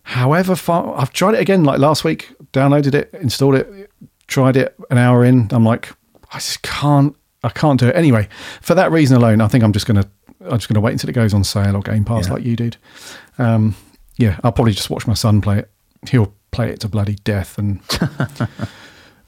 [0.03, 3.89] however far I've tried it again like last week, downloaded it, installed it,
[4.27, 5.47] tried it an hour in.
[5.51, 5.91] I'm like,
[6.31, 7.95] I just can't, I can't do it.
[7.95, 8.27] Anyway,
[8.61, 10.07] for that reason alone, I think I'm just gonna,
[10.41, 12.33] I'm just gonna wait until it goes on sale or Game Pass Yeah.
[12.33, 12.77] like you did.
[13.37, 13.75] Um,
[14.17, 15.71] yeah, I'll probably just watch my son play it.
[16.09, 17.81] He'll play it to bloody death and.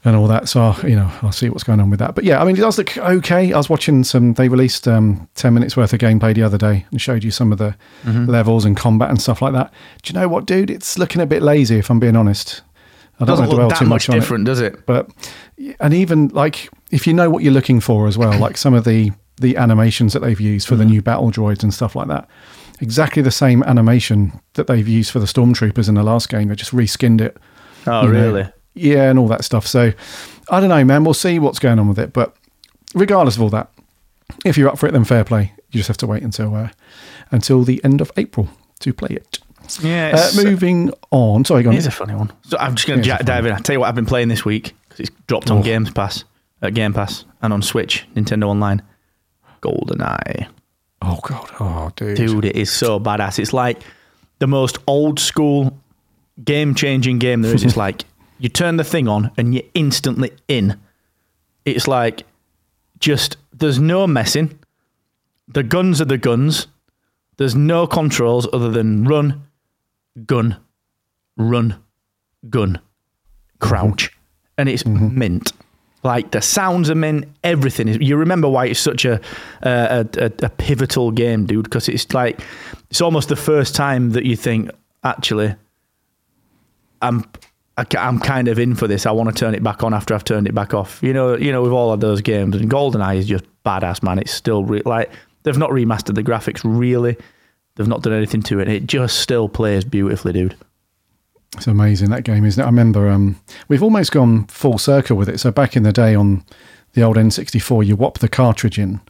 [0.04, 2.14] And all that, so you know, I'll see what's going on with that.
[2.14, 3.52] But yeah, I mean, it does look okay.
[3.52, 4.34] I was watching some.
[4.34, 7.50] They released um, ten minutes worth of gameplay the other day and showed you some
[7.50, 9.72] of the levels and combat and stuff like that.
[10.02, 10.70] Do you know what, dude?
[10.70, 12.62] It's looking a bit lazy, if I'm being honest.
[13.20, 14.74] I don't want to dwell that too much much, on different, does it?
[14.74, 15.10] it, but
[15.80, 18.84] and even like if you know what you're looking for as well, like some of
[18.84, 19.10] the
[19.40, 22.28] the animations that they've used for the new battle droids and stuff like that,
[22.80, 26.48] exactly the same animation that they've used for the stormtroopers in the last game.
[26.48, 27.36] They just reskinned it.
[27.86, 28.20] Oh, you know.
[28.32, 28.48] really?
[28.74, 29.66] Yeah, and all that stuff.
[29.66, 29.92] So
[30.50, 31.04] I don't know, man.
[31.04, 32.12] We'll see what's going on with it.
[32.12, 32.36] But
[32.94, 33.70] regardless of all that,
[34.44, 35.52] if you're up for it, then fair play.
[35.70, 36.68] you just have to wait until uh,
[37.30, 38.48] until the end of April
[38.80, 39.38] to play it.
[39.82, 41.44] Yeah, Uh, moving on.
[41.44, 41.74] Sorry, go on.
[41.74, 42.32] It is a funny one.
[42.44, 43.52] So I'm just going to dive in.
[43.52, 45.62] I'll tell you what I've been playing this week because it's dropped on Oh.
[45.62, 46.24] Games Pass,
[46.62, 48.80] uh, Game Pass, and on Switch, Nintendo Online.
[49.60, 50.48] GoldenEye.
[51.02, 51.50] Oh god.
[51.60, 52.16] Oh dude.
[52.16, 53.38] Dude, it is so badass.
[53.38, 53.82] It's like
[54.38, 55.78] the most old school
[56.44, 57.64] game changing game there is.
[57.64, 58.04] It's like
[58.38, 60.78] you turn the thing on and you're instantly in.
[61.64, 62.24] It's like
[63.00, 64.58] just, there's no messing.
[65.48, 66.66] The guns are the guns.
[67.36, 69.46] There's no controls other than run,
[70.26, 70.56] gun,
[71.36, 71.76] run,
[72.50, 72.80] gun,
[73.60, 74.10] crouch.
[74.10, 74.14] Mm-hmm.
[74.58, 75.18] And it's mm-hmm.
[75.18, 75.52] mint.
[76.04, 77.98] Like the sounds are mint, everything is.
[78.00, 79.20] You remember why it's such a
[79.62, 81.64] a, a, a pivotal game, dude?
[81.64, 82.40] Because it's like
[82.90, 84.70] it's almost the first time that you think,
[85.02, 85.54] actually,
[87.02, 87.24] I'm
[87.76, 89.06] I I'm kind of in for this.
[89.06, 91.02] I want to turn it back on after I've turned it back off.
[91.02, 94.18] You know, you know, with all of those games, and GoldenEye is just badass, man.
[94.18, 95.10] It's still re- like
[95.42, 97.16] they've not remastered the graphics really.
[97.74, 98.68] They've not done anything to it.
[98.68, 100.56] It just still plays beautifully, dude.
[101.56, 102.64] It's amazing that game, isn't it?
[102.64, 105.40] I remember um, we've almost gone full circle with it.
[105.40, 106.44] So back in the day on
[106.92, 109.00] the old N64, you whop the cartridge in,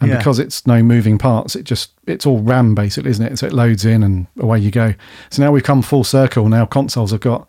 [0.00, 0.16] and Yeah.
[0.18, 3.38] because it's no moving parts, it just it's all RAM basically, isn't it?
[3.38, 4.94] So it loads in and away you go.
[5.30, 6.48] So now we've come full circle.
[6.48, 7.46] Now consoles have got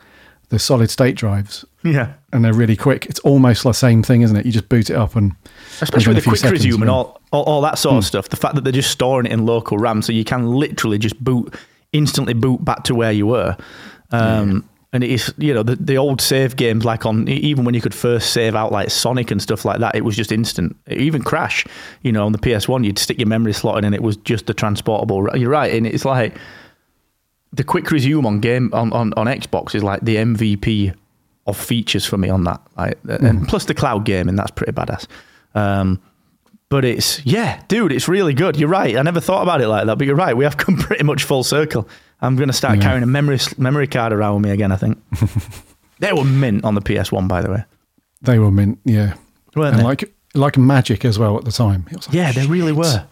[0.49, 2.09] the solid state drives, Yeah.
[2.31, 3.05] and they're really quick.
[3.07, 4.45] It's almost the same thing, isn't it?
[4.45, 5.31] You just boot it up and
[5.81, 8.29] Especially with the quick resume and all, all, all that sort of stuff.
[8.29, 11.21] The fact that they're just storing it in local RAM, so you can literally just
[11.23, 11.55] boot
[11.93, 13.55] instantly boot back to where you were.
[14.13, 17.73] Um, And it is, you know, the, the old save games, like on even when
[17.73, 20.75] you could first save out like Sonic and stuff like that, it was just instant.
[20.87, 21.65] Even Crash,
[22.03, 24.45] you know, on the PS1, you'd stick your memory slot in and it was just
[24.45, 25.27] the transportable.
[25.35, 26.37] You're right, and it's like
[27.51, 30.93] the quick resume on game on, on, on Xbox is like the MVP
[31.47, 32.61] of features for me on that.
[32.77, 35.07] Like, and plus the cloud gaming, that's pretty badass.
[35.55, 35.99] Um,
[36.69, 38.57] but it's yeah, dude, it's really good.
[38.57, 38.95] You're right.
[38.95, 40.37] I never thought about it like that, but you're right.
[40.37, 41.87] We have come pretty much full circle.
[42.23, 42.83] I'm going to start Yeah.
[42.83, 44.71] carrying a memory memory card around with me again.
[44.71, 44.97] I think
[45.99, 47.63] they were mint on the PS1, by the way.
[48.21, 49.13] they were mint, yeah,
[49.55, 49.83] Weren't and they?
[49.83, 51.85] like like magic as well at the time.
[51.91, 53.05] Like, yeah, they really were.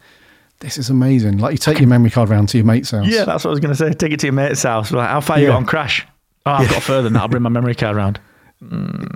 [0.59, 1.37] This is amazing.
[1.37, 3.07] Like you take your memory card round to your mate's house.
[3.07, 3.91] Yeah, that's what I was going to say.
[3.93, 4.91] Take it to your mate's house.
[4.91, 6.05] Like, how far you got on Crash?
[6.45, 7.21] Oh, I've got further than that.
[7.23, 8.19] I'll bring my memory card around.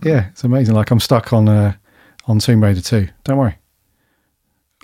[0.03, 0.73] Yeah, it's amazing.
[0.75, 1.73] Like I'm stuck on uh,
[2.27, 3.07] on Tomb Raider 2.
[3.23, 3.55] Don't worry.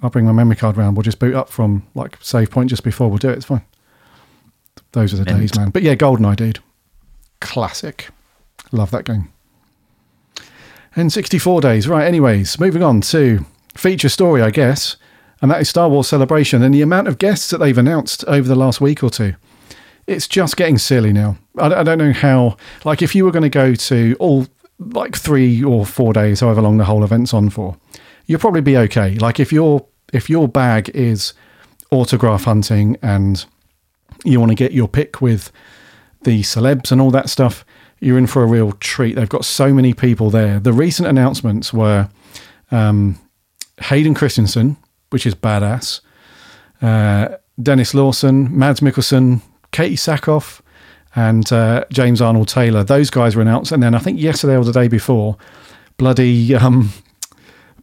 [0.04, 0.95] I'll bring my memory card round.
[0.97, 3.38] We'll just boot up from like save point just before we'll do it.
[3.38, 3.62] It's fine.
[4.93, 5.39] Those are the Mint.
[5.39, 5.69] days, man.
[5.69, 6.60] But yeah, GoldenEye, dude.
[7.39, 8.10] Classic.
[8.71, 9.30] Love that game.
[10.95, 11.88] And 64 days.
[11.88, 14.97] Right, anyways, moving on to feature story, I guess.
[15.41, 18.47] And that is Star Wars Celebration and the amount of guests that they've announced over
[18.47, 19.34] the last week or two.
[20.08, 21.38] It's just getting silly now.
[21.58, 24.47] I, I don't know how, like, if you were going to go to all
[24.80, 27.77] like three or four days, however long the whole event's on for,
[28.25, 29.15] you'll probably be okay.
[29.15, 31.34] Like, if your if your bag is
[31.91, 33.45] autograph hunting and
[34.24, 35.52] you want to get your pick with
[36.24, 37.66] the celebs and all that stuff,
[38.00, 39.16] you're in for a real treat.
[39.16, 40.60] They've got so many people there.
[40.60, 42.10] The recent announcements were
[42.72, 43.20] um,
[43.80, 44.78] Hayden Christensen,
[45.10, 46.02] which is badass,
[46.82, 47.30] uh,
[47.62, 50.62] Denis Lawson, Mads Mikkelsen, Katee Sackhoff,
[51.16, 52.84] and uh, James Arnold Taylor.
[52.84, 53.72] Those guys were announced.
[53.72, 55.38] And then I think yesterday or the day before,
[55.98, 56.92] bloody um,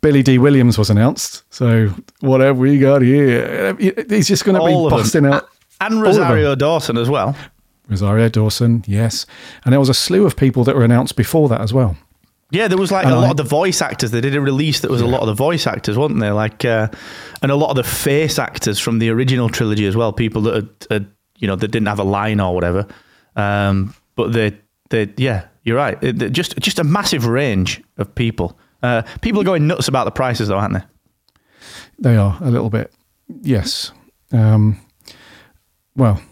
[0.00, 1.42] Billy Dee Williams was announced.
[1.50, 4.98] So whatever we got here, he's just going to be of them.
[4.98, 5.48] busting out.
[5.80, 6.02] And.
[6.02, 7.36] Rosario Dawson as well.
[7.88, 9.24] Rosario Dawson, yes.
[9.64, 11.96] And there was a slew of people that were announced before that as well.
[12.50, 14.10] Yeah, there was like And a lot I- of the voice actors.
[14.10, 16.32] They did a release that was a lot of the voice actors, wasn't there?
[16.34, 16.88] Like, uh,
[17.42, 20.12] and a lot of the face actors from the original trilogy as well.
[20.12, 21.06] People that had, had
[21.38, 22.86] you know, that didn't have a line or whatever.
[23.36, 24.56] Um, but they,
[24.90, 26.02] they, yeah, you're right.
[26.02, 28.58] It, it- just, just a massive range of people.
[28.82, 30.82] Uh, people are going nuts about the prices, though, aren't they?
[31.98, 32.92] They are a little bit,
[33.42, 33.92] yes.
[34.32, 34.78] Um,
[35.98, 36.22] well,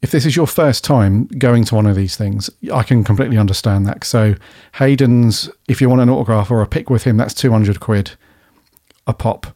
[0.00, 3.36] if this is your first time going to one of these things, I can completely
[3.36, 4.04] understand that.
[4.04, 4.34] So,
[4.74, 8.12] Hayden's, if you want an autograph or a pic with him, that's 200 quid
[9.06, 9.48] a pop.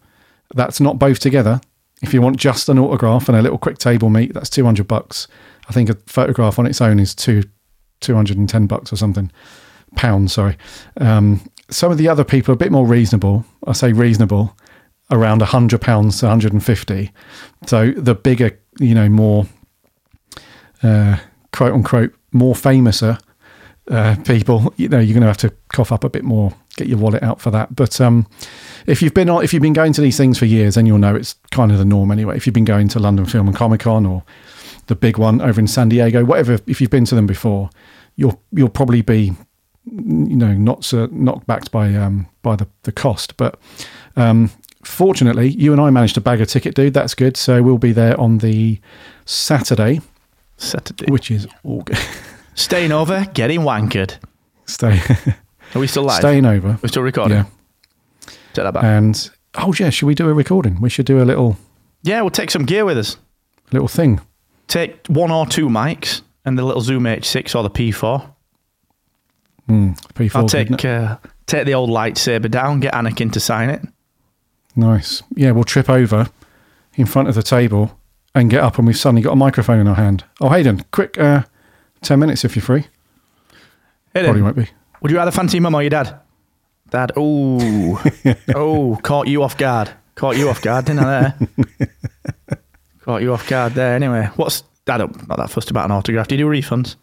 [0.55, 1.61] That's not both together.
[2.03, 5.29] If you want just an autograph and a little quick table meet, that's 200 bucks.
[5.69, 7.45] I think a photograph on its own is two,
[8.01, 9.31] 210 bucks or something.
[9.95, 10.57] Pounds, sorry.
[10.97, 11.41] Um,
[11.71, 13.45] some of the other people are a bit more reasonable.
[13.67, 14.57] I say reasonable,
[15.13, 17.11] around 100 pounds to 150.
[17.67, 19.47] So the bigger, you know, more
[20.83, 21.19] uh,
[21.53, 23.21] quote unquote more famouser
[23.91, 26.89] uh, people, you know, you're going to have to cough up a bit more, get
[26.89, 27.75] your wallet out for that.
[27.75, 28.27] But um,
[28.87, 30.99] if you've been on, if you've been going to these things for years, then you'll
[30.99, 32.37] know it's kind of the norm anyway.
[32.37, 34.23] If you've been going to London Film and Comic Con or
[34.87, 37.71] the big one over in San Diego, whatever, if you've been to them before,
[38.17, 39.33] you'll you'll probably be,
[39.85, 43.59] you know, not so, not backed by um, by the the cost, but
[44.17, 44.51] um,
[44.83, 46.95] fortunately, you and I managed to bag a ticket, dude.
[46.95, 47.37] That's good.
[47.37, 48.81] So we'll be there on the
[49.25, 50.01] Saturday,
[50.57, 51.11] Saturday.
[51.11, 51.99] which is all good.
[52.55, 54.15] Staying over, getting wankered.
[54.67, 55.01] Stay,
[55.75, 56.19] Are we still live?
[56.21, 56.79] staying over.
[56.83, 57.39] We're still recording.
[57.39, 57.45] Yeah.
[58.53, 58.85] Take that back.
[58.85, 60.81] And oh yeah, should we do a recording?
[60.81, 61.57] We should do a little
[62.03, 63.17] yeah, we'll take some gear with us.
[63.73, 64.21] little thing.
[64.69, 68.29] Take one or two mics and the little Zoom H6 or the P4.
[69.69, 70.35] P4.
[70.35, 71.17] I'll take uh,
[71.47, 73.81] take the old lightsaber down, get Anakin to sign it.
[74.75, 75.23] Nice.
[75.35, 76.29] Yeah, we'll trip over
[76.95, 77.99] in front of the table
[78.35, 80.25] and get up, and we've suddenly got a microphone in our hand.
[80.41, 81.43] Oh, Hayden, quick uh,
[82.03, 82.87] 10 minutes if you're free.
[84.15, 84.69] Hey Probably won't be.
[85.01, 86.21] would you rather fancy your mum or your dad?
[86.91, 87.13] Dad.
[87.17, 88.03] Oh,
[88.55, 89.91] oh, caught you off guard.
[90.15, 91.35] Caught you off guard, didn't I?
[91.79, 91.89] There.
[93.01, 93.95] caught you off guard there.
[93.95, 96.29] Anyway, what's I don't not that fussed about an autograph.
[96.29, 96.97] Do you do refunds?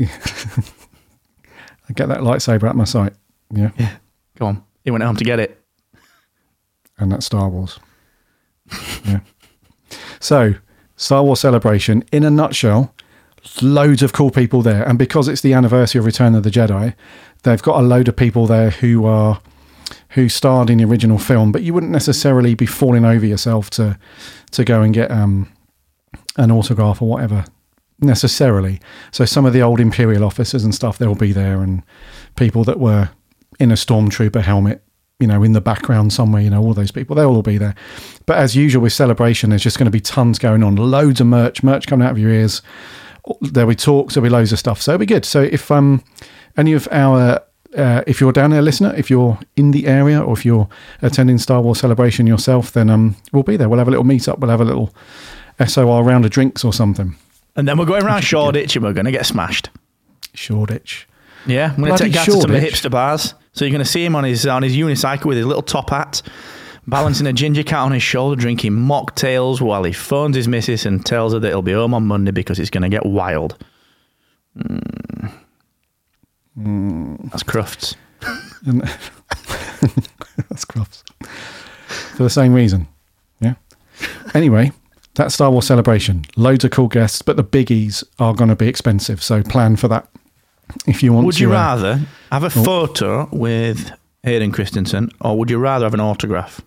[0.00, 3.12] I get that lightsaber at my sight.
[3.52, 3.70] Yeah.
[3.78, 3.96] Yeah.
[4.38, 4.64] Go on.
[4.84, 5.61] He went home to get it.
[7.02, 7.78] And that's Star Wars.
[9.04, 9.20] yeah.
[10.20, 10.54] So,
[10.96, 12.94] Star Wars Celebration, in a nutshell,
[13.60, 14.84] loads of cool people there.
[14.88, 16.94] And because it's the anniversary of Return of the Jedi,
[17.42, 19.40] they've got a load of people there who are
[20.10, 23.98] who starred in the original film, but you wouldn't necessarily be falling over yourself to
[24.52, 25.50] to go and get um,
[26.36, 27.44] an autograph or whatever
[28.00, 28.80] necessarily.
[29.10, 31.82] So some of the old Imperial officers and stuff, they'll be there, and
[32.36, 33.10] people that were
[33.58, 34.82] in a stormtrooper helmet,
[35.22, 37.74] you know, in the background somewhere, you know, all those people, they'll all be there.
[38.26, 41.28] But as usual with celebration, there's just going to be tons going on, loads of
[41.28, 42.60] merch, merch coming out of your ears.
[43.40, 44.82] There'll be talks, there'll be loads of stuff.
[44.82, 45.24] So it'll be good.
[45.24, 46.02] So if um
[46.56, 47.40] any of our
[47.76, 50.68] uh, if you're down there, listener, if you're in the area or if you're
[51.00, 53.66] attending Star Wars Celebration yourself, then um, we'll be there.
[53.66, 54.40] We'll have a little meet up.
[54.40, 54.92] We'll have a little
[55.66, 57.16] SOR round of drinks or something.
[57.56, 59.70] And then we're going around Shoreditch and we're going to get smashed.
[60.34, 61.08] Shoreditch.
[61.46, 63.34] Yeah, I'm going to take Gaz to some of the hipster bars.
[63.52, 65.90] So you're going to see him on his on his unicycle with his little top
[65.90, 66.22] hat,
[66.86, 71.04] balancing a ginger cat on his shoulder, drinking mocktails while he phones his missus and
[71.04, 73.56] tells her that he'll be home on Monday because it's going to get wild.
[76.58, 77.30] Mm.
[77.30, 77.96] That's Crufts.
[80.48, 81.02] That's Crofts.
[82.16, 82.88] For the same reason.
[83.40, 83.54] Yeah.
[84.34, 84.72] Anyway,
[85.14, 86.24] that's Star Wars Celebration.
[86.36, 89.22] Loads of cool guests, but the biggies are going to be expensive.
[89.22, 90.08] So plan for that
[90.86, 91.42] if you want Would to.
[91.42, 93.90] you uh, rather have a photo with
[94.22, 96.60] Hayden Christensen or would you rather have an autograph?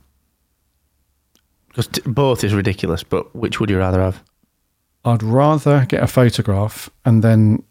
[1.67, 4.21] Because t- both is ridiculous, but which would you rather have?
[5.03, 7.63] I'd rather get a photograph and then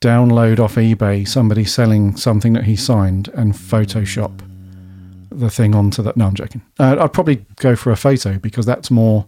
[0.00, 4.42] download off eBay somebody selling something that he signed and Photoshop
[5.38, 6.16] the thing onto that.
[6.16, 6.62] No, I'm joking.
[6.78, 9.26] Uh, I'd probably go for a photo because that's more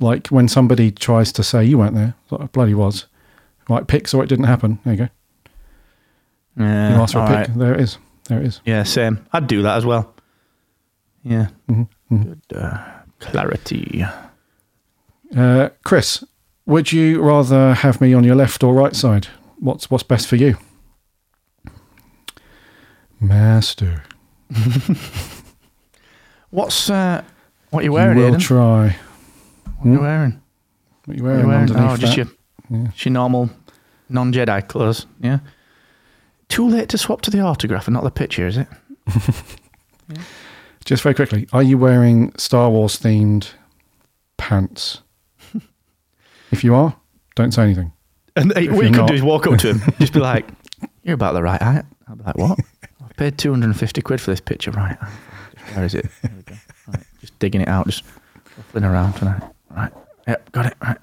[0.00, 2.14] like when somebody tries to say you weren't there.
[2.30, 3.06] Like, bloody was.
[3.68, 4.78] Right, pics or it didn't happen.
[4.84, 5.08] There you go.
[6.58, 7.36] Yeah, You asked for a pick.
[7.48, 7.58] right.
[7.58, 7.98] There it is.
[8.28, 8.60] There it is.
[8.64, 9.26] Yeah, same.
[9.32, 10.14] I'd do that as well.
[11.22, 11.48] Yeah.
[11.68, 12.78] Mm-hmm, Good uh,
[13.18, 14.04] clarity.
[15.36, 16.22] Uh, Chris,
[16.66, 19.28] would you rather have me on your left or right side?
[19.58, 20.56] What's what's best for you?
[23.20, 24.02] Master.
[26.50, 27.24] What's uh,
[27.70, 28.96] what are you wearing, will try.
[29.78, 30.40] what are you wearing?
[31.06, 31.70] What you What are wearing, you wearing?
[31.70, 32.26] underneath Oh, just that?
[32.26, 32.34] your,
[32.70, 33.50] just your normal
[34.08, 35.06] non-Jedi clothes.
[35.20, 35.38] Yeah.
[36.48, 38.68] Too late to swap to the autograph and not the picture, is it?
[40.84, 43.50] Just very quickly, are you wearing Star Wars themed
[44.36, 45.00] pants?
[46.50, 46.94] if you are,
[47.36, 47.90] don't say anything.
[48.36, 50.46] And what you're could not- do is walk up to him, just be like,
[51.02, 52.58] "You're about the right height." I'll be like, "What?
[53.02, 54.98] I've paid 250 quid for this picture, right?
[55.72, 56.06] Where is it?
[56.22, 56.54] There we go.
[56.88, 58.04] Right, just digging it out, just
[58.54, 59.42] shuffling around tonight.
[59.70, 59.92] Right,
[60.28, 60.74] yep, got it.
[60.82, 60.98] Right.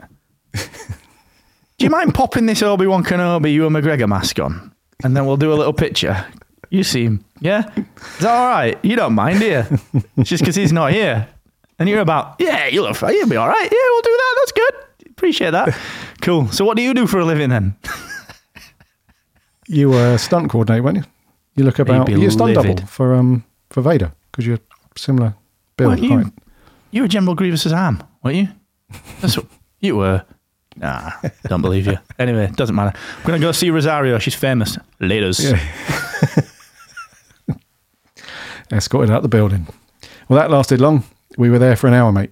[1.81, 4.71] Do you mind popping this Obi Wan Kenobi Ewan McGregor mask on,
[5.03, 6.27] and then we'll do a little picture?
[6.69, 8.77] You seem, yeah, is that all right?
[8.85, 10.03] You don't mind, do you?
[10.17, 11.27] It's just because he's not here,
[11.79, 12.85] and you're about, yeah, you'll.
[12.85, 13.63] You'll be all right.
[13.63, 14.35] Yeah, we'll do that.
[14.37, 15.09] That's good.
[15.09, 15.75] Appreciate that.
[16.21, 16.49] Cool.
[16.49, 17.75] So, what do you do for a living then?
[19.67, 21.03] You were a stunt coordinator, weren't you?
[21.55, 22.09] You look about.
[22.09, 22.75] You're a stunt livid.
[22.75, 24.59] double for um for Vader because you're
[24.95, 25.33] similar
[25.77, 25.93] build.
[25.93, 26.33] Weren't you, height.
[26.91, 28.47] you were General Grievous's arm, weren't you?
[29.21, 29.47] That's what
[29.79, 30.23] you were.
[30.81, 31.11] Nah,
[31.47, 31.97] don't believe you.
[32.19, 32.97] Anyway, doesn't matter.
[33.19, 34.17] I'm gonna go see Rosario.
[34.19, 34.77] She's famous.
[34.99, 35.39] Laters.
[37.47, 37.55] Yeah.
[38.77, 39.67] Escorted out the building.
[40.29, 41.03] Well, that lasted long.
[41.37, 42.31] We were there for an hour, mate.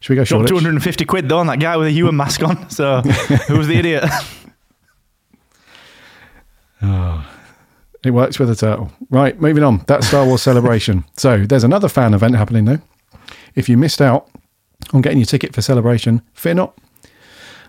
[0.00, 0.48] Should we go short?
[0.48, 0.62] Shoreditch?
[0.62, 2.68] 250 quid though on that guy with a human mask on.
[2.70, 3.00] So
[3.48, 4.04] who was the idiot?
[6.82, 7.28] Oh.
[8.04, 8.90] It works with a turtle.
[9.10, 9.84] Right, moving on.
[9.86, 11.04] That's Star Wars Celebration.
[11.16, 12.80] So there's another fan event happening though.
[13.54, 14.28] If you missed out
[14.92, 16.76] on getting your ticket for Celebration, fear not.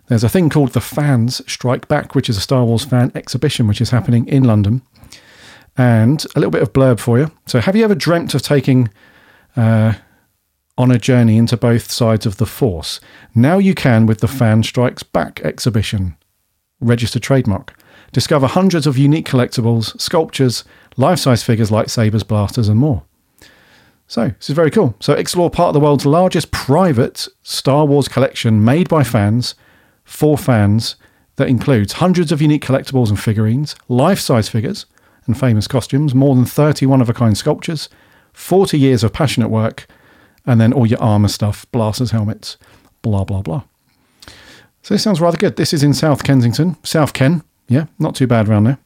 [0.08, 3.68] There's a thing called the Fans Strike Back, which is a Star Wars fan exhibition,
[3.68, 4.82] which is happening in London.
[5.78, 7.32] And a little bit of blurb for you.
[7.48, 8.90] So, have you ever dreamt of taking
[9.56, 9.94] uh,
[10.78, 13.00] on a journey into both sides of the Force.
[13.36, 16.18] Now you can with the Fan Strikes Back exhibition,
[16.80, 17.76] registered trademark.
[18.12, 20.64] Discover hundreds of unique collectibles, sculptures,
[20.98, 23.04] life size figures, lightsabers, blasters, and more.
[24.08, 24.96] So, this is very cool.
[25.00, 29.56] So, explore part of the world's largest private Star Wars collection made by fans
[30.04, 30.96] for fans
[31.36, 34.86] that includes hundreds of unique collectibles and figurines, life size figures
[35.26, 37.90] and famous costumes, more than 30 one of a kind sculptures,
[38.34, 39.88] 40 years of passionate work,
[40.46, 42.58] and then all your armor stuff, blasters, helmets,
[43.02, 43.64] blah, blah, blah.
[44.82, 45.56] So, this sounds rather good.
[45.56, 47.42] This is in South Kensington, South Ken.
[47.70, 48.78] Yeah, not too bad around there.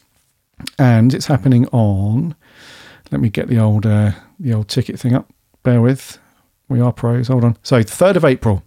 [0.78, 2.36] And it's happening on.
[3.12, 5.32] Let me get the old uh, the old ticket thing up.
[5.64, 6.20] Bear with.
[6.70, 7.30] We are pros.
[7.30, 7.58] Hold on.
[7.64, 8.64] So third of April.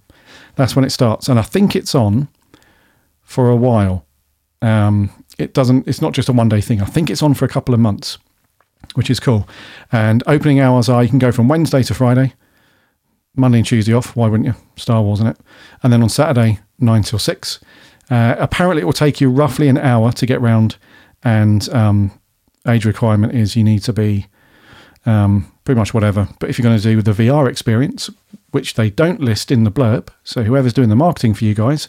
[0.56, 2.28] That's when it starts, and I think it's on
[3.30, 4.04] for a while.
[4.60, 5.86] Um, it doesn't.
[5.86, 6.82] It's not just a one day thing.
[6.82, 8.18] I think it's on for a couple of months,
[8.94, 9.48] which is cool.
[9.92, 12.34] And opening hours are you can go from Wednesday to Friday,
[13.36, 14.16] Monday and Tuesday off.
[14.16, 14.54] Why wouldn't you?
[14.76, 15.36] Star Wars, in it.
[15.84, 17.60] And then on Saturday nine till six.
[18.10, 20.76] Uh, apparently, it will take you roughly an hour to get round,
[21.22, 22.10] and um,
[22.66, 24.26] age requirement is you need to be
[25.06, 26.28] um, pretty much whatever.
[26.40, 28.10] But if you're going to do the VR experience,
[28.50, 31.88] which they don't list in the blurb, so whoever's doing the marketing for you guys,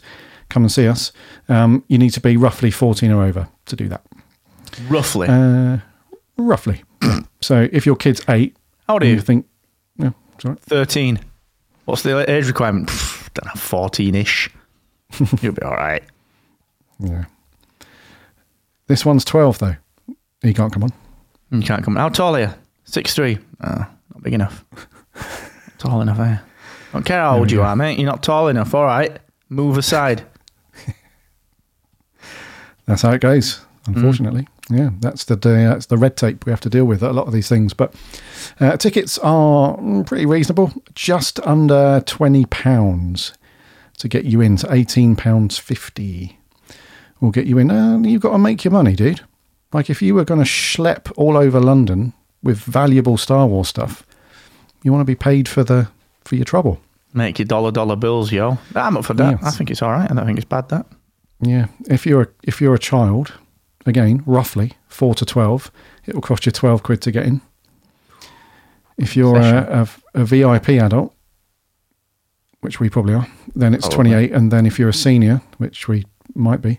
[0.52, 1.12] come and see us.
[1.48, 4.02] Um, you need to be roughly 14 or over to do that.
[4.88, 5.28] Roughly.
[5.28, 5.78] Uh,
[6.36, 6.82] roughly.
[7.40, 9.14] so if your kid's eight, How old are you?
[9.14, 9.46] you think,
[9.98, 10.56] yeah, sorry.
[10.60, 11.20] 13.
[11.84, 12.88] What's the age requirement?
[13.34, 14.50] Don't know, 14 ish.
[15.42, 16.02] You'll be all right.
[17.00, 17.24] Yeah.
[18.86, 19.76] This one's 12 though.
[20.42, 20.92] He can't come on.
[21.50, 21.96] You can't come.
[21.96, 22.00] On.
[22.00, 22.50] How tall are you?
[22.84, 23.38] Six three.
[23.62, 24.64] Oh, not big enough.
[25.78, 26.38] tall enough, eh?
[26.92, 27.62] Don't care how old you go.
[27.64, 27.98] are, mate.
[27.98, 28.74] You're not tall enough.
[28.74, 29.18] All right.
[29.48, 30.24] Move aside.
[32.92, 33.60] That's how it goes.
[33.86, 37.02] Unfortunately, yeah, that's the that's the red tape we have to deal with.
[37.02, 37.92] A lot of these things, but
[38.60, 40.72] uh, tickets are mm, pretty reasonable.
[40.94, 43.32] Just under twenty pounds
[43.98, 44.56] to get you in.
[44.58, 46.38] To eighteen pounds fifty
[47.20, 47.72] will get you in.
[47.72, 49.22] Uh, you've got to make your money, dude.
[49.72, 54.06] Like if you were going to schlep all over London with valuable Star Wars stuff,
[54.84, 55.88] you want to be paid for the
[56.22, 56.80] for your trouble.
[57.14, 58.58] Make your dollar dollar bills, yo.
[58.76, 59.40] I'm up for that.
[59.40, 59.42] Yes.
[59.42, 60.08] I think it's all right.
[60.08, 60.68] I don't think it's bad.
[60.68, 60.86] That.
[61.42, 63.32] Yeah, if you're a, if you're a child,
[63.84, 65.72] again, roughly four to twelve,
[66.06, 67.40] it will cost you twelve quid to get in.
[68.96, 71.12] If you're a, a, a VIP adult,
[72.60, 73.26] which we probably are,
[73.56, 74.10] then it's Probably.
[74.10, 76.78] twenty eight, and then if you're a senior, which we might be,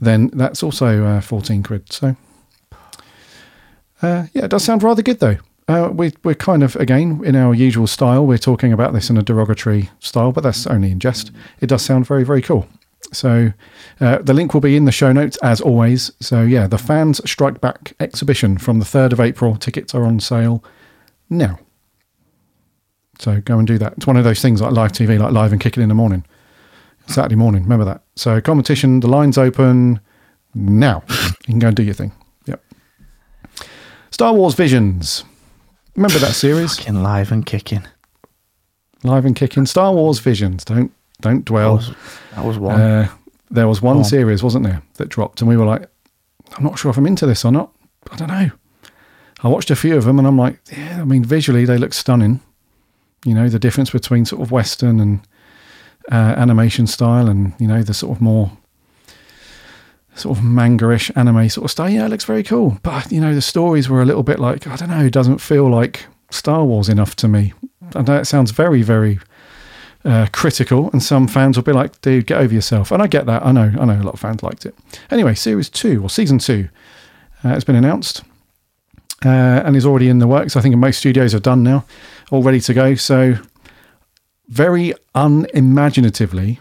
[0.00, 1.92] then that's also uh, fourteen quid.
[1.92, 2.16] So,
[4.02, 5.36] uh, yeah, it does sound rather good though.
[5.68, 8.26] Uh, we, we're kind of again in our usual style.
[8.26, 11.30] We're talking about this in a derogatory style, but that's only in jest.
[11.60, 12.66] It does sound very very cool.
[13.12, 13.52] So
[14.00, 16.12] uh, the link will be in the show notes as always.
[16.20, 19.56] So yeah, the Fans Strike Back exhibition from the 3rd of April.
[19.56, 20.62] Tickets are on sale
[21.28, 21.58] now.
[23.18, 23.94] So go and do that.
[23.96, 26.24] It's one of those things like live TV, like live and kicking in the morning.
[27.06, 28.02] Saturday morning, remember that.
[28.16, 30.00] So competition, the line's open
[30.54, 31.02] now.
[31.08, 32.12] you can go and do your thing.
[32.46, 32.62] Yep.
[34.10, 35.24] Star Wars Visions.
[35.96, 36.78] Remember that series?
[36.78, 37.86] Fucking live and kicking.
[39.02, 39.66] Live and kicking.
[39.66, 40.64] Star Wars Visions.
[40.64, 41.76] Don't don't That dwell.
[41.76, 41.90] was,
[42.34, 42.80] that was one.
[42.80, 43.08] Uh,
[43.50, 44.04] there was one on.
[44.04, 45.88] series, wasn't there, that dropped, and we were like,
[46.56, 47.72] I'm not sure if I'm into this or not.
[48.12, 48.50] I don't know.
[49.42, 51.92] I watched a few of them, and I'm like, yeah, I mean, visually they look
[51.94, 52.40] stunning.
[53.24, 55.20] You know, the difference between sort of Western and
[56.12, 58.50] uh, animation style, and you know, the sort of more
[60.14, 61.88] sort of manga-ish anime sort of style.
[61.90, 62.78] Yeah, it looks very cool.
[62.82, 65.04] But you know, the stories were a little bit like I don't know.
[65.04, 67.52] It doesn't feel like Star Wars enough to me.
[67.94, 69.18] I know it sounds very, very
[70.04, 73.26] uh, critical, and some fans will be like, "Dude, get over yourself." And I get
[73.26, 73.44] that.
[73.44, 73.72] I know.
[73.78, 74.74] I know a lot of fans liked it.
[75.10, 76.68] Anyway, series two or season two
[77.44, 78.22] uh, has been announced
[79.24, 80.56] uh, and is already in the works.
[80.56, 81.84] I think most studios are done now,
[82.30, 82.94] all ready to go.
[82.94, 83.36] So,
[84.48, 86.58] very unimaginatively,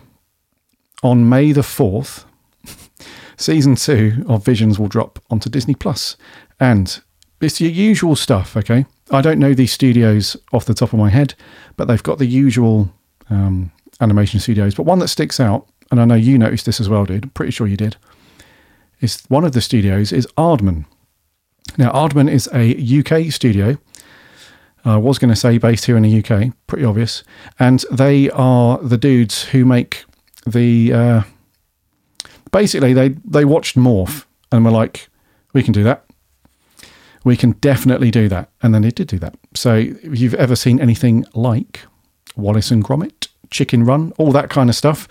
[1.02, 2.26] on May the fourth,
[3.38, 5.76] season two of Visions will drop onto Disney.
[5.76, 6.18] Plus,
[6.60, 7.02] and
[7.42, 8.58] it's your usual stuff.
[8.58, 11.36] Okay, I don't know these studios off the top of my head,
[11.78, 12.92] but they've got the usual
[13.30, 13.72] um,
[14.02, 14.76] animation studios.
[14.76, 17.26] But one that sticks out, and I know you noticed this as well, dude.
[17.26, 17.96] I'm pretty sure you did.
[19.02, 20.86] Is one of the studios is Aardman.
[21.78, 23.78] Now, Aardman is a UK studio.
[24.86, 27.24] I was going to say based here in the UK, pretty obvious.
[27.60, 30.04] And they are the dudes who make
[30.46, 30.94] the.
[30.94, 31.22] Uh,
[32.52, 35.10] basically, they, they watched Morph and were like,
[35.54, 36.06] we can do that.
[37.24, 38.50] We can definitely do that.
[38.62, 39.36] And then they did do that.
[39.54, 41.82] So if you've ever seen anything like
[42.36, 43.19] Wallace and Gromit,
[43.52, 45.08] Chicken Run, all that kind of stuff,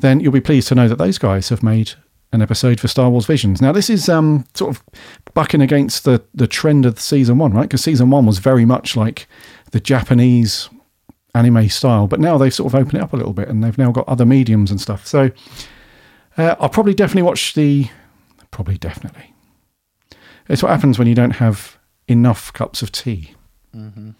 [0.00, 1.92] then you'll be pleased to know that those guys have made
[2.32, 3.60] an episode for Star Wars Visions.
[3.60, 4.82] Now, this is um, sort of
[5.34, 7.62] bucking against the, the trend of season one, right?
[7.62, 9.26] Because season one was very much like
[9.72, 10.70] the Japanese
[11.34, 13.78] anime style, but now they've sort of opened it up a little bit and they've
[13.78, 15.06] now got other mediums and stuff.
[15.06, 15.30] So
[16.38, 17.88] uh, I'll probably definitely watch the.
[18.50, 19.34] Probably definitely.
[20.48, 21.78] It's what happens when you don't have
[22.08, 23.34] enough cups of tea.
[23.74, 24.10] Mm-hmm.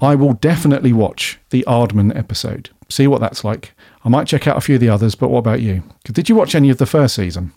[0.00, 3.74] I will definitely watch the Aardman episode, see what that's like.
[4.04, 5.82] I might check out a few of the others, but what about you?
[6.04, 7.52] Did you watch any of the first season?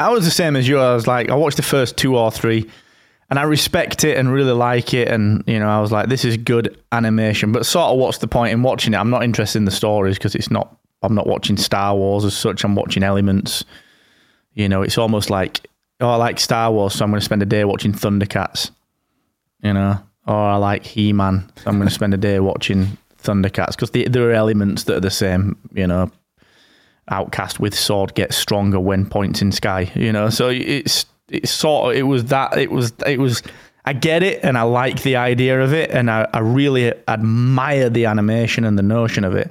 [0.00, 0.78] I was the same as you.
[0.78, 2.68] I was like, I watched the first two or three,
[3.30, 5.08] and I respect it and really like it.
[5.08, 7.52] And you know, I was like, this is good animation.
[7.52, 8.96] But sort of, what's the point in watching it?
[8.96, 10.76] I'm not interested in the stories because it's not.
[11.02, 12.64] I'm not watching Star Wars as such.
[12.64, 13.64] I'm watching Elements.
[14.54, 15.68] You know, it's almost like,
[16.00, 18.70] oh, I like Star Wars, so I'm going to spend a day watching Thundercats.
[19.62, 22.98] You know, or I like He Man, so I'm going to spend a day watching
[23.22, 25.56] Thundercats because the, there are elements that are the same.
[25.72, 26.10] You know,
[27.08, 29.90] Outcast with sword gets stronger when points in sky.
[29.94, 33.42] You know, so it's it's sort of it was that it was it was.
[33.86, 37.90] I get it, and I like the idea of it, and I, I really admire
[37.90, 39.50] the animation and the notion of it.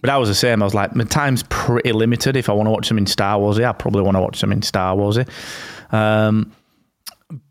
[0.00, 0.62] But I was the same.
[0.62, 2.36] I was like, my time's pretty limited.
[2.36, 4.58] If I want to watch something in Star Warsy, I probably want to watch something
[4.58, 5.28] in Star Warsy.
[5.92, 6.52] Um,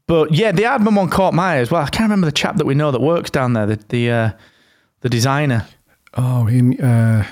[0.07, 1.81] but yeah, the Aardman one caught my eye as well.
[1.83, 4.31] I can't remember the chap that we know that works down there, the the, uh,
[5.01, 5.67] the designer
[6.15, 7.25] Oh, in uh,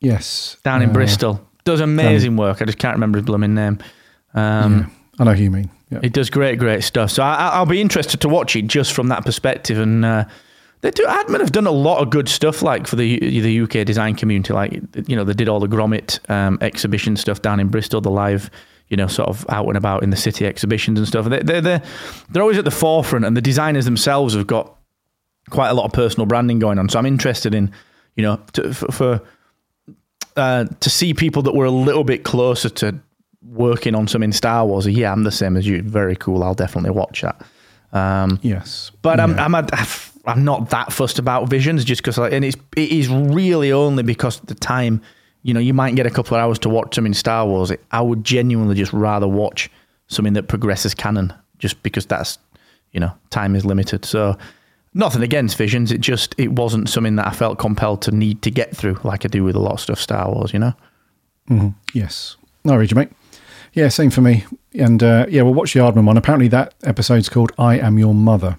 [0.00, 1.40] yes, down in Uh, Bristol.
[1.64, 2.62] Does amazing work.
[2.62, 3.78] I just can't remember his blooming name.
[4.34, 4.86] Um, yeah,
[5.18, 5.70] I know who you mean.
[5.90, 6.00] Yeah.
[6.02, 7.10] He does great, great stuff.
[7.10, 9.78] So I, I'll be interested to watch it just from that perspective.
[9.78, 10.24] And uh,
[10.82, 11.04] they do.
[11.04, 14.52] Aardman have done a lot of good stuff, like for the the UK design community.
[14.52, 18.10] Like you know, they did all the Gromit um, exhibition stuff down in Bristol, the
[18.10, 18.50] live,
[18.88, 21.28] you know, sort of out and about in the city exhibitions and stuff.
[21.28, 21.82] They, they're they're
[22.30, 24.76] they're always at the forefront, and the designers themselves have got
[25.50, 26.88] quite a lot of personal branding going on.
[26.88, 27.72] So I'm interested in,
[28.14, 28.92] you know, to, for.
[28.92, 29.22] for
[30.36, 32.94] uh, to see people that were a little bit closer to
[33.42, 35.80] working on something Star Wars, yeah, I'm the same as you.
[35.80, 36.44] Very cool.
[36.44, 37.42] I'll definitely watch that.
[37.92, 39.66] Um, Yes, but I'm I'm a,
[40.26, 44.40] I'm not that fussed about visions just because, and it's it is really only because
[44.40, 45.00] the time.
[45.46, 47.70] You know, you might get a couple of hours to watch something in Star Wars.
[47.92, 49.70] I would genuinely just rather watch
[50.08, 52.38] something that progresses canon, just because that's
[52.92, 54.04] you know time is limited.
[54.04, 54.36] So
[54.92, 55.92] nothing against visions.
[55.92, 59.24] It just it wasn't something that I felt compelled to need to get through like
[59.24, 60.52] I do with a lot of stuff Star Wars.
[60.52, 60.74] You know.
[61.92, 62.36] Yes.
[62.64, 63.12] No, I read you, mate.
[63.72, 64.44] Yeah, same for me.
[64.74, 66.16] And uh, yeah, we'll watch the Aardman one.
[66.16, 68.58] Apparently, that episode's called "I Am Your Mother,"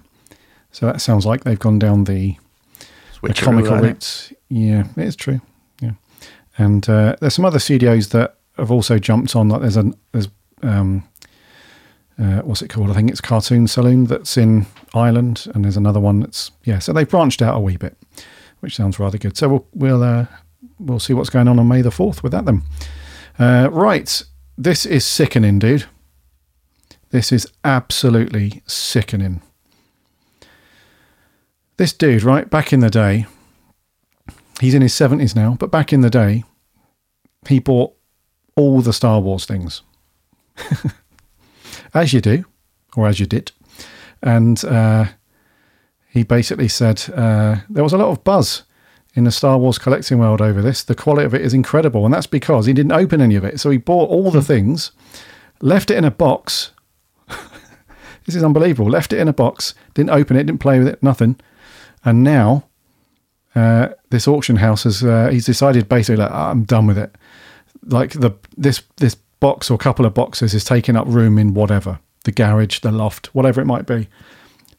[0.72, 2.36] so that sounds like they've gone down the,
[3.22, 4.32] the comical route.
[4.48, 5.42] Yeah, it's true.
[6.58, 9.48] And uh, there's some other studios that have also jumped on.
[9.48, 10.28] Like there's a there's
[10.62, 11.08] um,
[12.18, 12.90] uh, what's it called?
[12.90, 16.80] I think it's Cartoon Saloon that's in Ireland, and there's another one that's yeah.
[16.80, 17.96] So they've branched out a wee bit,
[18.60, 19.36] which sounds rather good.
[19.36, 20.26] So we'll we'll uh,
[20.78, 22.62] we'll see what's going on on May the fourth with that.
[23.38, 24.22] Uh, right,
[24.56, 25.86] this is sickening, dude.
[27.10, 29.40] This is absolutely sickening.
[31.76, 33.26] This dude, right back in the day,
[34.60, 36.42] he's in his seventies now, but back in the day,
[37.46, 37.94] he bought
[38.56, 39.82] all the Star Wars things,
[41.94, 42.44] as you do,
[42.96, 43.52] or as you did,
[44.22, 45.06] and uh,
[46.08, 48.64] he basically said uh, there was a lot of buzz
[49.14, 50.82] in the Star Wars collecting world over this.
[50.82, 53.60] The quality of it is incredible, and that's because he didn't open any of it.
[53.60, 54.92] So he bought all the things,
[55.60, 56.72] left it in a box.
[58.26, 58.90] this is unbelievable.
[58.90, 61.36] Left it in a box, didn't open it, didn't play with it, nothing,
[62.04, 62.64] and now
[63.54, 67.14] uh, this auction house has uh, he's decided basically like "Ah, I'm done with it.
[67.88, 72.00] Like the this this box or couple of boxes is taking up room in whatever
[72.24, 74.08] the garage, the loft, whatever it might be.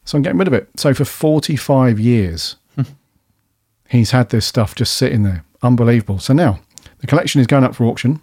[0.04, 0.68] So I'm getting rid of it.
[0.76, 2.56] So for 45 years,
[3.88, 5.44] he's had this stuff just sitting there.
[5.62, 6.18] Unbelievable.
[6.18, 6.60] So now
[6.98, 8.20] the collection is going up for auction.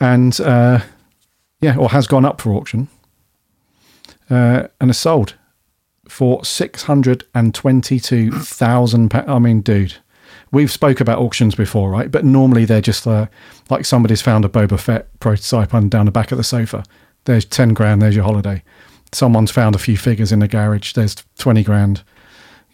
[0.00, 0.80] And uh,
[1.60, 2.88] yeah, or has gone up for auction
[4.30, 5.34] uh, and is sold
[6.08, 9.28] for £622,000.
[9.28, 9.96] I mean, dude,
[10.52, 12.10] we've spoke about auctions before, right?
[12.10, 13.26] But normally they're just uh,
[13.70, 16.84] like somebody's found a Boba Fett prototype on down the back of the sofa.
[17.24, 18.62] There's 10 grand, there's your holiday.
[19.12, 22.02] Someone's found a few figures in the garage, there's 20 grand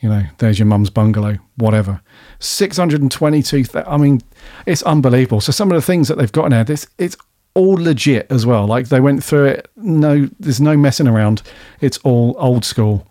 [0.05, 2.03] you know, there's your mum's bungalow, whatever.
[2.39, 3.65] Six hundred and twenty-two.
[3.87, 4.21] I mean,
[4.67, 5.41] it's unbelievable.
[5.41, 7.17] So some of the things that they've got now, this it's
[7.55, 8.67] all legit as well.
[8.67, 11.41] Like they went through it, no, there's no messing around.
[11.81, 13.07] It's all old school,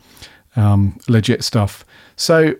[0.55, 1.83] um, legit stuff.
[2.15, 2.53] So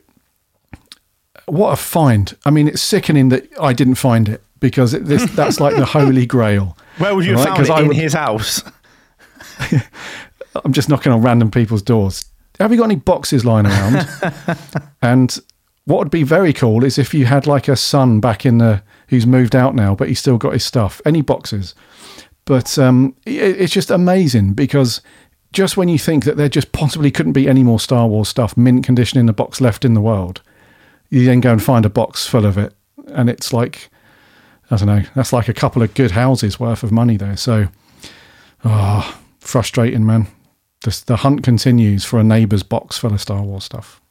[1.45, 2.35] what a find.
[2.45, 5.85] I mean, it's sickening that I didn't find it because it, this that's like the
[5.99, 6.77] holy grail.
[6.97, 8.63] Where would you have Right, found 'cause it I in would- his house?
[10.63, 12.25] I'm just knocking on random people's doors.
[12.59, 14.07] Have you got any boxes lying around?
[15.01, 15.37] and
[15.85, 18.83] what would be very cool is if you had like a son back in the
[19.07, 21.73] who's moved out now, but he's still got his stuff, any boxes.
[22.45, 25.01] But um, it, it's just amazing because
[25.51, 28.55] just when you think that there just possibly couldn't be any more Star Wars stuff,
[28.55, 30.41] mint condition in the box left in the world,
[31.13, 32.73] you then go and find a box full of it,
[33.07, 33.91] and it's like
[34.71, 37.37] I don't know, that's like a couple of good houses worth of money there.
[37.37, 37.67] So,
[38.63, 40.27] ah, frustrating, man.
[40.81, 44.01] The, the hunt continues for a neighbour's box full of Star Wars stuff.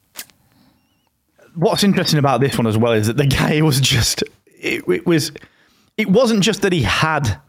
[1.55, 5.05] What's interesting about this one as well is that the guy was just it, it
[5.05, 5.33] was
[5.97, 7.41] it wasn't just that he had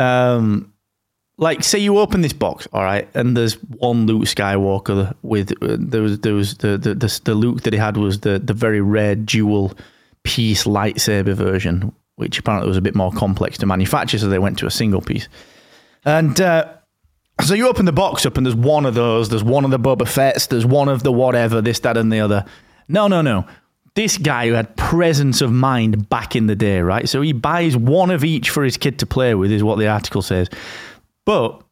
[0.00, 0.72] um
[1.38, 5.76] like say you open this box all right and there's one Luke Skywalker with uh,
[5.78, 8.52] there was there was the the the, the Luke that he had was the the
[8.52, 9.72] very rare dual
[10.24, 14.58] piece lightsaber version which apparently was a bit more complex to manufacture so they went
[14.58, 15.28] to a single piece
[16.04, 16.66] and uh
[17.44, 19.78] so you open the box up and there's one of those, there's one of the
[19.78, 22.44] Boba Fett's, there's one of the whatever, this, that, and the other.
[22.88, 23.46] No, no, no.
[23.94, 27.08] This guy who had presence of mind back in the day, right?
[27.08, 29.86] So he buys one of each for his kid to play with, is what the
[29.86, 30.48] article says.
[31.28, 31.62] But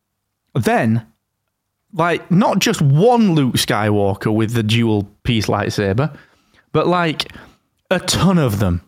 [0.55, 1.07] then,
[1.95, 6.15] like, not just one Luke Skywalker with the dual piece lightsaber,
[6.73, 7.33] but like
[7.91, 8.83] a ton of them.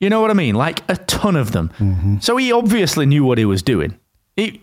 [0.00, 0.54] You know what I mean?
[0.54, 1.70] Like a ton of them.
[1.78, 2.18] Mm-hmm.
[2.18, 3.98] So he obviously knew what he was doing.
[4.36, 4.62] He,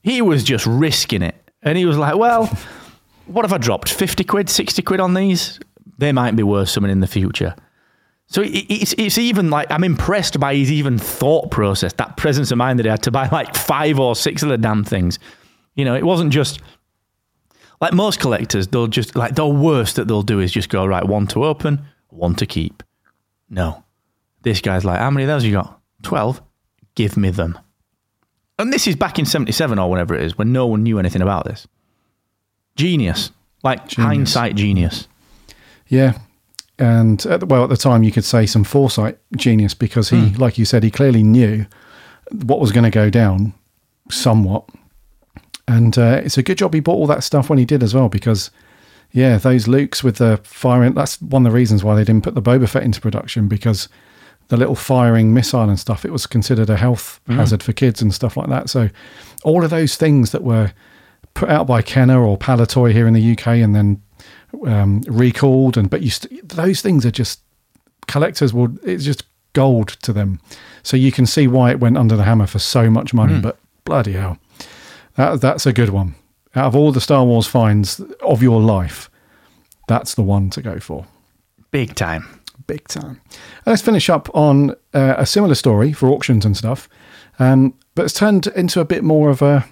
[0.00, 1.34] he was just risking it.
[1.62, 2.46] And he was like, well,
[3.26, 5.60] what if I dropped 50 quid, 60 quid on these?
[5.98, 7.54] They might be worth something in the future.
[8.30, 12.58] So it's, it's even like, I'm impressed by his even thought process, that presence of
[12.58, 15.18] mind that he had to buy like five or six of the damn things.
[15.74, 16.60] You know, it wasn't just
[17.80, 21.04] like most collectors, they'll just, like, the worst that they'll do is just go, right,
[21.04, 22.82] one to open, one to keep.
[23.48, 23.84] No.
[24.42, 25.80] This guy's like, how many of those you got?
[26.02, 26.40] 12?
[26.94, 27.58] Give me them.
[28.58, 31.22] And this is back in 77 or whenever it is, when no one knew anything
[31.22, 31.66] about this.
[32.76, 33.32] Genius.
[33.62, 35.08] Like hindsight genius.
[35.88, 36.18] Yeah.
[36.80, 40.30] And at the, well, at the time, you could say some foresight genius because he,
[40.36, 41.66] like you said, he clearly knew
[42.32, 43.52] what was going to go down
[44.10, 44.64] somewhat.
[45.68, 47.94] And uh, it's a good job he bought all that stuff when he did as
[47.94, 48.50] well because,
[49.12, 52.34] yeah, those Lukes with the firing, that's one of the reasons why they didn't put
[52.34, 53.86] the Boba Fett into production because
[54.48, 58.14] the little firing missile and stuff, it was considered a health hazard for kids and
[58.14, 58.70] stuff like that.
[58.70, 58.88] So
[59.44, 60.72] all of those things that were
[61.34, 64.02] put out by Kenner or Palitoy here in the UK and then
[64.66, 67.40] um, recalled and but you st- those things are just
[68.06, 70.40] collectors will it's just gold to them.
[70.82, 73.58] So you can see why it went under the hammer for so much money but
[73.84, 74.38] bloody hell.
[75.16, 76.14] That, that's a good one.
[76.54, 79.10] Out of all the Star Wars finds of your life
[79.88, 81.06] that's the one to go for.
[81.72, 82.40] Big time.
[82.68, 83.20] big time.
[83.66, 86.88] Let's finish up on uh, a similar story for auctions and stuff,
[87.40, 89.66] um, but it's turned into a bit more of a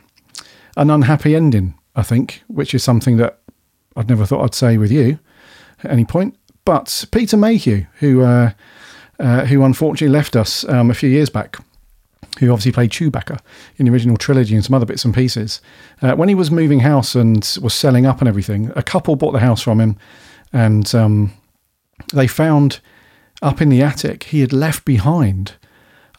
[0.77, 3.38] an unhappy ending, I think, which is something that
[3.99, 5.19] I'd never thought I'd say with you
[5.83, 6.37] at any point.
[6.65, 8.53] But Peter Mayhew, who uh,
[9.19, 11.57] uh, who unfortunately left us um, a few years back,
[12.39, 13.41] who obviously played Chewbacca
[13.77, 15.61] in the original trilogy and some other bits and pieces.
[16.01, 19.33] Uh, when he was moving house and was selling up and everything, a couple bought
[19.33, 19.97] the house from him,
[20.53, 21.33] and um,
[22.15, 22.81] they found
[23.43, 25.55] up in the attic he had left behind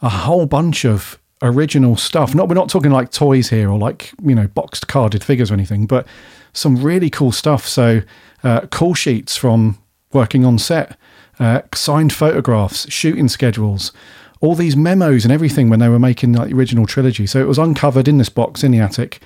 [0.02, 2.34] a whole bunch of original stuff.
[2.34, 5.54] Not we're not talking like toys here or like you know boxed carded figures or
[5.54, 6.06] anything, but
[6.52, 7.66] some really cool stuff.
[7.66, 8.02] So
[8.42, 9.78] uh, call sheets from
[10.12, 10.96] working on set,
[11.38, 13.92] uh, signed photographs, shooting schedules,
[14.40, 17.26] all these memos and everything when they were making like the original trilogy.
[17.26, 19.20] So it was uncovered in this box in the attic.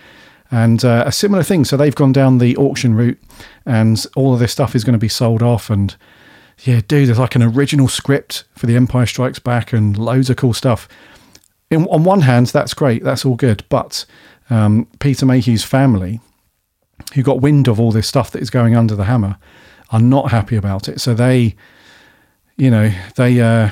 [0.51, 1.65] And uh, a similar thing.
[1.65, 3.21] So they've gone down the auction route,
[3.65, 5.71] and all of this stuff is going to be sold off.
[5.71, 5.97] And
[6.63, 10.37] yeah, dude, there's like an original script for The Empire Strikes Back and loads of
[10.37, 10.87] cool stuff.
[11.71, 13.65] In, on one hand, that's great, that's all good.
[13.69, 14.05] But
[14.51, 16.21] um, Peter Mayhew's family,
[17.15, 19.37] who got wind of all this stuff that is going under the hammer,
[19.91, 21.01] are not happy about it.
[21.01, 21.55] So they,
[22.57, 23.71] you know, they uh,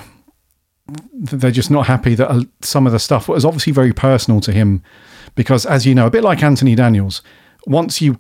[1.13, 4.53] they're just not happy that uh, some of the stuff was obviously very personal to
[4.53, 4.83] him,
[5.35, 7.23] because as you know, a bit like Anthony Daniels,
[7.67, 8.19] once you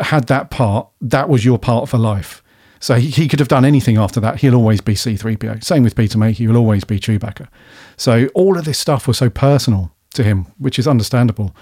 [0.00, 2.42] had that part, that was your part for life.
[2.80, 4.40] So he, he could have done anything after that.
[4.40, 5.64] He'll always be C3PO.
[5.64, 6.48] Same with Peter Mayhew.
[6.48, 7.48] He'll always be Chewbacca.
[7.96, 11.54] So all of this stuff was so personal to him, which is understandable.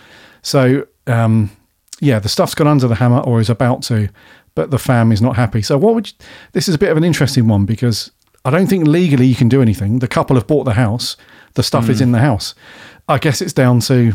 [0.43, 1.51] So, um,
[2.03, 4.09] yeah, the stuff's gone under the hammer or is about to,
[4.57, 5.62] but the fam is not happy.
[5.62, 6.14] So what would you,
[6.50, 8.11] this is a bit of an interesting one because
[8.44, 10.00] I don't think legally you can do anything.
[10.00, 11.16] The couple have bought the house.
[11.55, 12.05] The stuff is hmm.
[12.05, 12.57] in the house.
[13.09, 14.14] I guess it's down to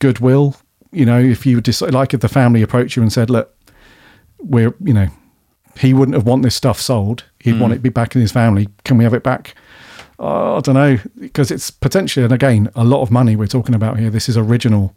[0.00, 0.56] goodwill.
[0.90, 3.54] You know, if you decide, like if the family approached you and said, look,
[4.40, 5.06] we're, you know,
[5.78, 7.22] he wouldn't have want this stuff sold.
[7.38, 7.74] He'd want hmm.
[7.74, 8.68] it to be back in his family.
[8.84, 9.54] Can we have it back?
[10.18, 13.76] Oh, I don't know because it's potentially, and again, a lot of money we're talking
[13.76, 14.10] about here.
[14.10, 14.92] This is original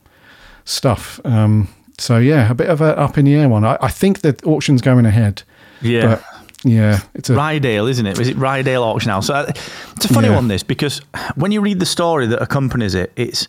[0.65, 1.19] stuff.
[1.23, 1.67] Um,
[1.97, 3.63] so yeah, a bit of a up in the air one.
[3.65, 5.43] I, I think the auction's going ahead.
[5.81, 6.07] Yeah.
[6.15, 6.23] But
[6.63, 8.19] Yeah, it's a Rydale, isn't it?
[8.19, 9.27] Is it Rydale Auction House?
[9.27, 9.51] So, uh,
[9.95, 10.35] it's a funny Yeah.
[10.35, 10.99] one, this, because
[11.35, 13.47] when you read the story that accompanies it, it's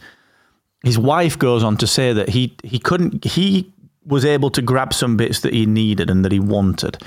[0.84, 3.72] his wife goes on to say that he he couldn't he
[4.04, 6.98] was able to grab some bits that he needed and that he wanted.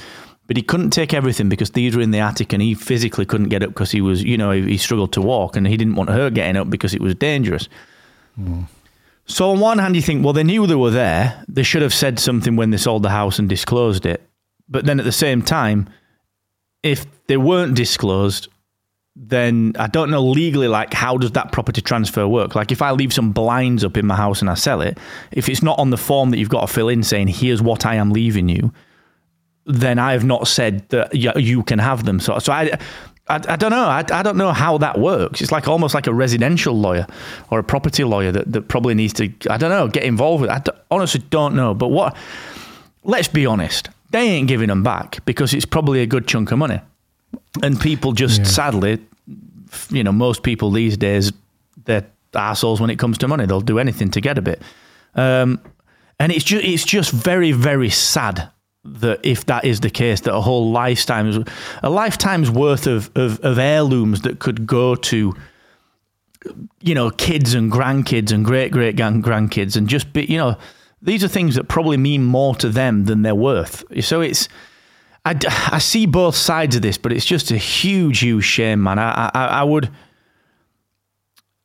[0.47, 3.49] But he couldn't take everything because these were in the attic and he physically couldn't
[3.49, 5.93] get up because he was, you know, he, he struggled to walk and he didn't
[5.95, 7.69] want her getting up because it was dangerous.
[9.29, 11.45] So on one hand, you think, well, they knew they were there.
[11.47, 14.21] They should have said something when they sold the house and disclosed it.
[14.67, 15.87] But then at the same time,
[16.81, 18.47] if they weren't disclosed,
[19.15, 22.55] then I don't know legally, like, how does that property transfer work?
[22.55, 24.97] Like, if I leave some blinds up in my house and I sell it,
[25.31, 27.85] if it's not on the form that you've got to fill in saying, here's what
[27.85, 28.73] I am leaving you,
[29.65, 32.19] then I have not said that you can have them.
[32.19, 32.79] So, so I,
[33.29, 33.85] I, I don't know.
[33.85, 35.41] I, I don't know how that works.
[35.41, 37.05] It's like almost like a residential lawyer
[37.51, 40.49] or a property lawyer that, that probably needs to, I don't know, get involved with.
[40.49, 40.53] it.
[40.53, 41.73] I d- honestly don't know.
[41.73, 42.15] But what,
[43.03, 46.57] let's be honest, they ain't giving them back because it's probably a good chunk of
[46.57, 46.79] money.
[47.61, 48.45] And people just Yeah.
[48.45, 48.99] sadly,
[49.89, 51.31] you know, most people these days,
[51.85, 53.45] they're assholes when it comes to money.
[53.45, 54.61] They'll do anything to get a bit.
[55.15, 55.59] Um,
[56.19, 58.49] and it's just it's just very very sad
[58.99, 61.37] that if that is the case, that a whole lifetime's
[61.83, 65.33] a lifetime's worth of, of, of heirlooms that could go to
[66.81, 70.57] you know kids and grandkids and great great grandkids and just be you know
[71.01, 73.83] these are things that probably mean more to them than they're worth.
[74.03, 74.49] So it's
[75.25, 75.37] I,
[75.71, 78.99] I see both sides of this, but it's just a huge huge shame, man.
[78.99, 79.89] I I, I would.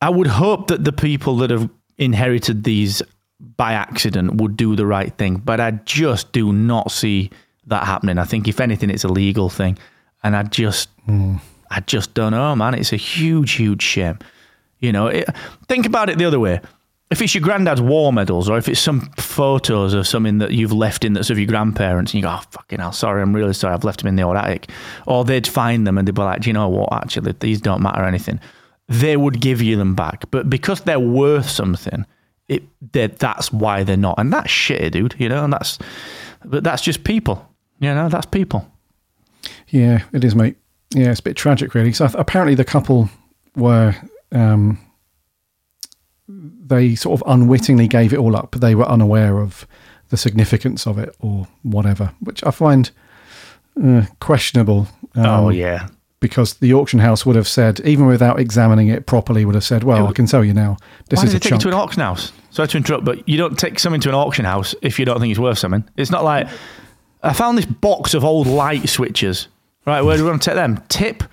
[0.02, 3.00] I would hope that the people that have inherited these
[3.56, 7.30] by accident would do the right thing, but I just do not see
[7.66, 8.18] that happening.
[8.18, 9.78] I think if anything, it's a legal thing,
[10.22, 10.88] and I just,
[11.70, 12.74] I just don't know, man.
[12.74, 14.18] It's a huge, huge shame.
[14.80, 15.28] You know, it,
[15.68, 16.60] think about it the other way.
[17.10, 20.72] If it's your granddad's war medals, or if it's some photos of something that you've
[20.72, 23.52] left in that's of your grandparents, and you go, "Oh fucking hell, sorry, I'm really
[23.52, 24.70] sorry, I've left them in the old attic,"
[25.06, 26.92] or they'd find them and they'd be like, "Do you know what?
[26.92, 28.40] Actually, these don't matter anything."
[28.88, 32.04] They would give you them back, but because they're worth something,
[32.48, 35.14] it that that's why they're not, and that's shit, dude.
[35.18, 35.78] You know, and that's
[36.44, 37.48] but that's just people.
[37.80, 38.70] You know, that's people.
[39.68, 40.56] Yeah, it is, mate.
[40.94, 41.92] Yeah, it's a bit tragic, really.
[41.92, 43.10] So apparently, the couple
[43.56, 43.94] were
[44.32, 44.78] um,
[46.28, 48.52] they sort of unwittingly gave it all up.
[48.52, 49.66] But They were unaware of
[50.10, 52.90] the significance of it, or whatever, which I find
[53.82, 54.86] uh, questionable.
[55.14, 55.88] Um, oh yeah,
[56.24, 59.84] because the auction house would have said, even without examining it properly, would have said,
[59.84, 60.78] "Well, I can tell you now,
[61.10, 62.32] this why is did a they take chunk." it to an auction house?
[62.48, 65.20] Sorry to interrupt, but you don't take something to an auction house if you don't
[65.20, 65.84] think it's worth something.
[65.98, 66.48] It's not like
[67.22, 69.48] I found this box of old light switches.
[69.86, 70.82] Right, where do we want to take them?
[70.88, 71.24] Tip,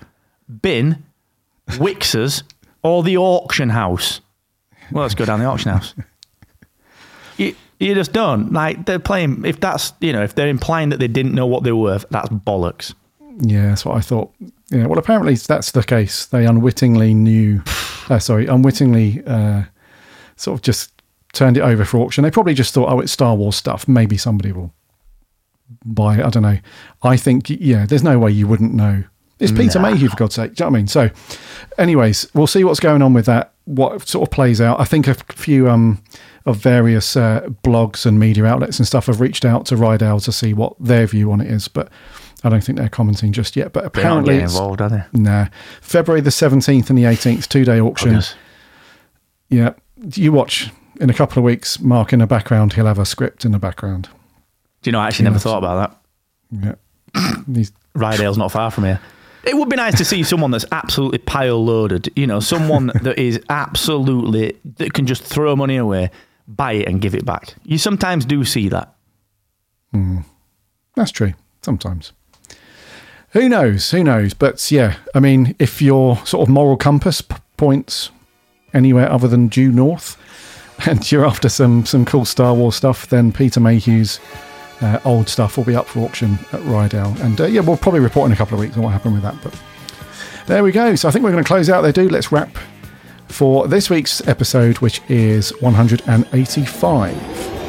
[0.60, 1.02] bin,
[1.70, 2.42] Wixers,
[2.82, 4.20] or the auction house?
[4.90, 5.94] Well, let's go down the auction house.
[7.38, 9.46] You, you just don't like they're playing.
[9.46, 12.04] If that's you know if they're implying that they didn't know what they were worth,
[12.10, 12.92] that's bollocks.
[13.40, 14.32] Yeah, that's what I thought.
[14.70, 16.26] Yeah, well, apparently that's the case.
[16.26, 17.62] They unwittingly knew,
[18.08, 19.64] uh, sorry, unwittingly uh,
[20.36, 21.02] sort of just
[21.32, 22.24] turned it over for auction.
[22.24, 23.88] They probably just thought, oh, it's Star Wars stuff.
[23.88, 24.72] Maybe somebody will
[25.84, 26.24] buy it.
[26.24, 26.58] I don't know.
[27.02, 29.04] I think, yeah, there's no way you wouldn't know.
[29.38, 29.90] It's Peter Nah.
[29.90, 30.54] Mayhew, for God's sake.
[30.54, 30.86] Do you know what I mean?
[30.88, 31.10] So,
[31.76, 34.78] anyways, we'll see what's going on with that, what sort of plays out.
[34.78, 36.02] I think a few um,
[36.46, 40.32] of various uh, blogs and media outlets and stuff have reached out to Rydell to
[40.32, 41.90] see what their view on it is, but
[42.44, 43.72] I don't think they're commenting just yet.
[43.72, 45.18] But apparently They're not apparently, getting involved, are they?
[45.18, 45.46] Nah.
[45.80, 48.08] February the 17th and the 18th, two day auction.
[48.10, 48.34] Goodness.
[49.48, 49.74] Yeah.
[50.16, 50.70] You watch
[51.00, 53.58] in a couple of weeks, Mark in the background, he'll have a script in the
[53.58, 54.08] background.
[54.82, 54.98] Do you know?
[55.00, 55.42] I actually never Yes.
[55.44, 55.98] thought about
[56.52, 56.76] that.
[57.14, 57.34] Yeah.
[57.54, 59.00] He's, Rydale's not far from here.
[59.44, 62.10] It would be nice to see someone that's absolutely pile loaded.
[62.16, 66.10] You know, someone that is absolutely that can just throw money away,
[66.48, 67.54] buy it, and give it back.
[67.64, 68.94] You sometimes do see that.
[69.92, 70.18] Hmm.
[70.96, 71.34] that's true.
[71.62, 72.12] Sometimes.
[73.32, 73.90] Who knows?
[73.90, 74.34] Who knows?
[74.34, 78.10] But yeah, I mean, if your sort of moral compass p- points
[78.74, 80.18] anywhere other than due north,
[80.86, 84.20] and you're after some some cool Star Wars stuff, then Peter Mayhew's
[84.82, 87.18] uh, old stuff will be up for auction at Rydell.
[87.20, 89.22] And uh, yeah, we'll probably report in a couple of weeks on what happened with
[89.22, 89.36] that.
[89.42, 89.58] But
[90.46, 90.94] there we go.
[90.94, 92.12] So I think we're going to close out there, dude.
[92.12, 92.56] Let's wrap
[93.28, 97.61] for this week's episode, which is 185.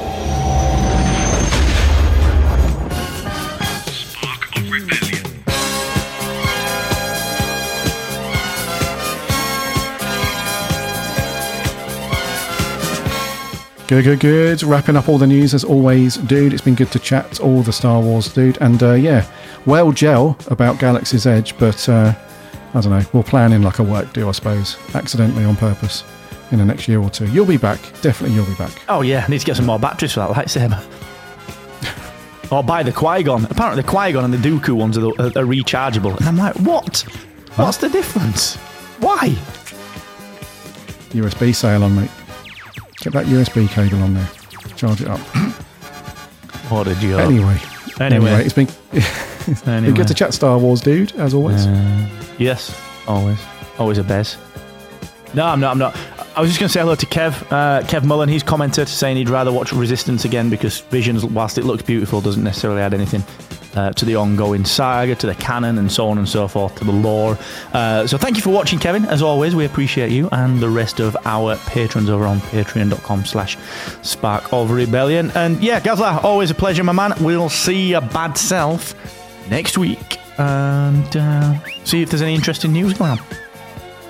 [13.88, 14.64] Good, good, good.
[14.64, 16.54] Wrapping up all the news as always, dude.
[16.54, 18.58] It's been good to chat all the Star Wars, dude.
[18.62, 19.30] And uh, yeah,
[19.66, 22.14] well, gel about Galaxy's Edge, but uh,
[22.74, 23.06] I don't know.
[23.12, 26.06] We'll plan in like a work do, I suppose, accidentally on purpose
[26.52, 27.28] in the next year or two.
[27.28, 27.80] You'll be back.
[28.02, 28.72] Definitely, you'll be back.
[28.88, 30.82] Oh yeah, I need to get some more batteries for that lightsaber.
[32.52, 33.46] or buy the Qui Gon.
[33.46, 36.18] Apparently, the Qui Gon and the Dooku ones are, the, are, are rechargeable.
[36.18, 37.02] And I'm like, what?
[37.58, 38.56] What's the difference?
[39.00, 39.30] Why?
[41.10, 42.10] USB sale on, mate.
[43.04, 44.30] Get that USB cable on there.
[44.78, 45.20] Charge it up.
[46.70, 47.20] What did you?
[47.20, 47.60] Anyway.
[47.99, 48.32] Anyway.
[48.45, 48.68] it's been,
[49.68, 49.88] Anyway.
[49.88, 51.68] been good to chat Star Wars, dude, as always.
[51.68, 52.76] Uh, yes,
[53.06, 53.38] always,
[53.78, 54.38] always a bez.
[55.34, 55.72] No, I'm not.
[55.74, 55.95] I'm not.
[56.36, 57.34] I was just going to say hello to Kev.
[57.51, 58.30] Uh, Kev Mullen.
[58.30, 62.43] He's commented saying he'd rather watch Resistance again because Visions, whilst it looks beautiful, doesn't
[62.43, 63.22] necessarily add anything
[63.76, 66.84] uh, to the ongoing saga, to the canon, and so on and so forth, to
[66.84, 67.38] the lore.
[67.74, 69.05] Uh, so thank you for watching, Kevin.
[69.05, 73.57] As always, we appreciate you and the rest of our patrons over on Patreon.com/slash
[74.01, 75.32] Spark of Rebellion.
[75.36, 77.13] And yeah, Gazla, always a pleasure, my man.
[77.19, 78.95] We'll see your bad self
[79.49, 83.19] next week and uh, see if there's any interesting news going on.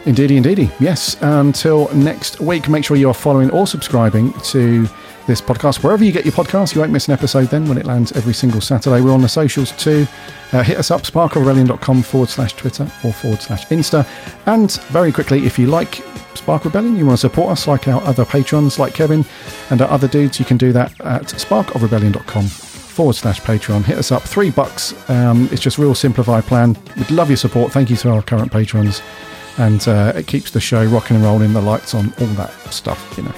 [0.05, 0.69] Indeedy, indeedy.
[0.79, 1.15] Yes.
[1.21, 4.87] Until next week, make sure you are following or subscribing to
[5.27, 6.75] this podcast wherever you get your podcasts.
[6.75, 9.01] You won't miss an episode then when it lands every single Saturday.
[9.01, 10.05] We're on the socials too.
[10.51, 14.05] Uh, hit us up, sparkofrebellion.com forward slash Twitter or forward slash Insta.
[14.45, 16.03] And very quickly, if you like
[16.35, 19.23] Spark Rebellion, you want to support us like our other patrons like Kevin
[19.69, 23.83] and our other dudes, you can do that at sparkofrebellion.com forward slash Patreon.
[23.83, 24.93] Hit us up, three bucks.
[25.09, 26.77] Um, it's just real simplified plan.
[26.97, 27.71] We'd love your support.
[27.71, 29.01] Thank you to our current patrons.
[29.57, 33.13] And uh, it keeps the show rocking and rolling, the lights on, all that stuff,
[33.17, 33.35] you know.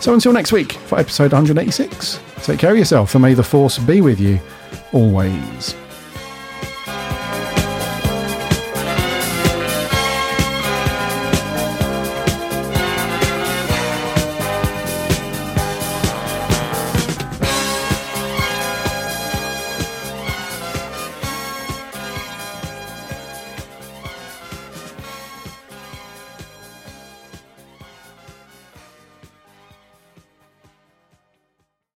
[0.00, 3.78] So until next week for episode 186, take care of yourself and may the force
[3.78, 4.40] be with you
[4.92, 5.74] always.